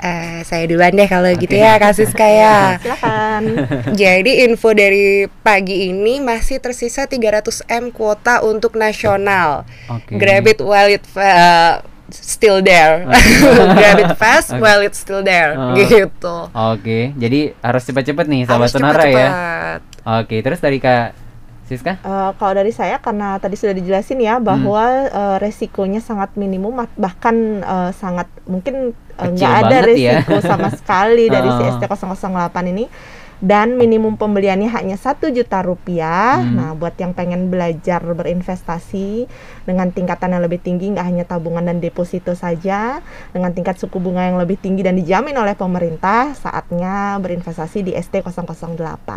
Eh, 0.01 0.41
saya 0.49 0.65
duluan 0.65 0.97
deh 0.97 1.05
kalau 1.05 1.29
gitu 1.37 1.53
Oke. 1.53 1.61
ya 1.61 1.77
kasus 1.77 2.09
kayak. 2.17 2.81
Silakan. 2.81 3.43
Jadi 4.01 4.49
info 4.49 4.73
dari 4.73 5.29
pagi 5.45 5.93
ini 5.93 6.17
masih 6.17 6.57
tersisa 6.57 7.05
300 7.05 7.69
M 7.69 7.93
kuota 7.93 8.41
untuk 8.41 8.73
nasional. 8.73 9.69
Oke. 9.93 10.17
Grab 10.17 10.49
it 10.49 10.57
while 10.57 10.89
it 10.89 11.05
uh, 11.13 11.85
still 12.09 12.65
there. 12.65 13.05
Grab 13.77 14.01
it 14.01 14.17
fast 14.17 14.57
Oke. 14.57 14.65
while 14.65 14.81
it's 14.81 14.97
still 14.97 15.21
there. 15.21 15.53
Oh. 15.53 15.77
Gitu. 15.77 16.35
Oke, 16.49 17.13
jadi 17.13 17.53
harus 17.61 17.85
cepat-cepat 17.85 18.25
nih 18.25 18.49
sahabat 18.49 18.73
Harus 18.73 19.05
ya. 19.05 19.29
Oke, 20.01 20.41
terus 20.41 20.57
dari 20.57 20.81
Kak 20.81 21.20
Siska? 21.71 22.03
Eh, 22.03 22.31
kalau 22.35 22.53
dari 22.53 22.75
saya 22.75 22.99
karena 22.99 23.39
tadi 23.39 23.55
sudah 23.55 23.71
dijelasin 23.71 24.19
ya 24.19 24.43
bahwa 24.43 25.07
eh, 25.07 25.37
resikonya 25.39 26.03
sangat 26.03 26.35
minimum 26.35 26.83
bahkan 26.99 27.63
eh, 27.63 27.91
sangat 27.95 28.27
mungkin 28.43 28.91
nggak 29.15 29.53
ada 29.63 29.77
ya. 29.79 29.87
resiko 29.87 30.43
sama 30.43 30.67
sekali 30.75 31.31
dari 31.31 31.47
si 31.47 31.63
Oh. 31.71 31.71
ST008 31.79 32.57
ini 32.67 32.85
dan 33.41 33.73
minimum 33.73 34.15
pembeliannya 34.21 34.69
hanya 34.69 34.95
satu 34.95 35.33
juta 35.33 35.65
rupiah. 35.65 36.45
Hmm. 36.45 36.55
Nah, 36.55 36.71
buat 36.77 36.93
yang 37.01 37.17
pengen 37.17 37.49
belajar 37.49 37.99
berinvestasi 38.05 39.25
dengan 39.65 39.89
tingkatan 39.89 40.37
yang 40.37 40.45
lebih 40.45 40.61
tinggi, 40.61 40.93
nggak 40.93 41.05
hanya 41.05 41.25
tabungan 41.25 41.65
dan 41.65 41.81
deposito 41.81 42.37
saja, 42.37 43.01
dengan 43.33 43.49
tingkat 43.51 43.81
suku 43.81 43.97
bunga 43.97 44.29
yang 44.29 44.37
lebih 44.37 44.61
tinggi 44.61 44.85
dan 44.85 44.93
dijamin 44.93 45.33
oleh 45.41 45.57
pemerintah, 45.57 46.37
saatnya 46.37 47.17
berinvestasi 47.17 47.81
di 47.81 47.91
ST008. 47.97 49.09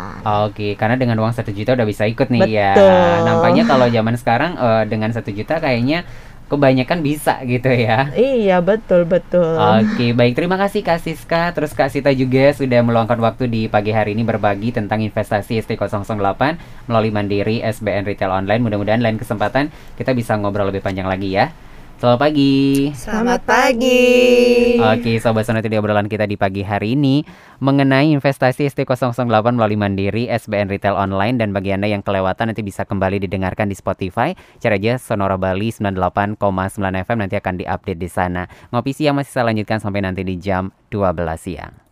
Oke, 0.49 0.73
karena 0.73 0.97
dengan 0.97 1.21
uang 1.21 1.33
satu 1.37 1.53
juta 1.53 1.77
udah 1.77 1.85
bisa 1.85 2.09
ikut 2.09 2.27
nih 2.33 2.49
ya. 2.49 2.73
Betul. 2.73 3.13
Nampaknya 3.29 3.63
kalau 3.69 3.87
zaman 3.87 4.15
sekarang 4.17 4.51
eh, 4.57 4.83
dengan 4.89 5.13
satu 5.13 5.29
juta 5.29 5.61
kayaknya 5.61 6.03
kebanyakan 6.45 7.01
bisa 7.01 7.41
gitu 7.43 7.69
ya. 7.73 8.13
Iya, 8.13 8.61
betul 8.61 9.09
betul. 9.09 9.57
Oke, 9.57 10.13
baik. 10.13 10.37
Terima 10.37 10.61
kasih 10.61 10.85
Kak 10.85 11.01
Siska, 11.01 11.49
terus 11.57 11.73
Kak 11.73 11.89
Sita 11.89 12.13
juga 12.13 12.53
sudah 12.53 12.85
meluangkan 12.85 13.17
waktu 13.17 13.49
di 13.49 13.61
pagi 13.65 13.89
hari 13.89 14.13
ini 14.13 14.21
berbagi 14.21 14.69
tentang 14.69 15.01
investasi 15.01 15.57
ST008 15.65 16.41
melalui 16.85 17.09
Mandiri 17.09 17.65
SBN 17.65 18.05
Retail 18.05 18.29
Online. 18.29 18.61
Mudah-mudahan 18.61 19.01
lain 19.01 19.17
kesempatan 19.17 19.73
kita 19.97 20.13
bisa 20.13 20.37
ngobrol 20.37 20.69
lebih 20.69 20.85
panjang 20.85 21.09
lagi 21.09 21.33
ya. 21.33 21.49
Selamat 22.05 22.21
pagi. 22.21 22.93
Selamat 22.93 23.41
pagi. 23.49 24.05
Oke, 24.77 25.17
sobat 25.17 25.41
sonora 25.41 25.65
di 25.65 25.73
obrolan 25.73 26.05
kita 26.05 26.29
di 26.29 26.37
pagi 26.37 26.61
hari 26.61 26.93
ini 26.93 27.25
mengenai 27.65 28.13
investasi 28.13 28.69
ST008 28.69 29.25
melalui 29.49 29.73
Mandiri 29.73 30.29
SBN 30.29 30.69
Retail 30.69 30.93
Online 30.93 31.41
dan 31.41 31.49
bagi 31.49 31.73
Anda 31.73 31.89
yang 31.89 32.05
kelewatan 32.05 32.53
nanti 32.53 32.61
bisa 32.61 32.85
kembali 32.85 33.25
didengarkan 33.25 33.73
di 33.73 33.75
Spotify. 33.75 34.37
Cari 34.61 34.85
aja 34.85 35.01
Sonora 35.01 35.33
Bali 35.41 35.73
98,9 35.73 36.37
FM 36.77 37.17
nanti 37.25 37.41
akan 37.41 37.53
diupdate 37.65 37.97
di 37.97 38.05
sana. 38.05 38.45
Ngopi 38.69 38.93
siang 38.93 39.17
masih 39.17 39.41
saya 39.41 39.49
lanjutkan 39.49 39.81
sampai 39.81 40.05
nanti 40.05 40.21
di 40.21 40.37
jam 40.37 40.69
12 40.93 41.09
siang. 41.41 41.84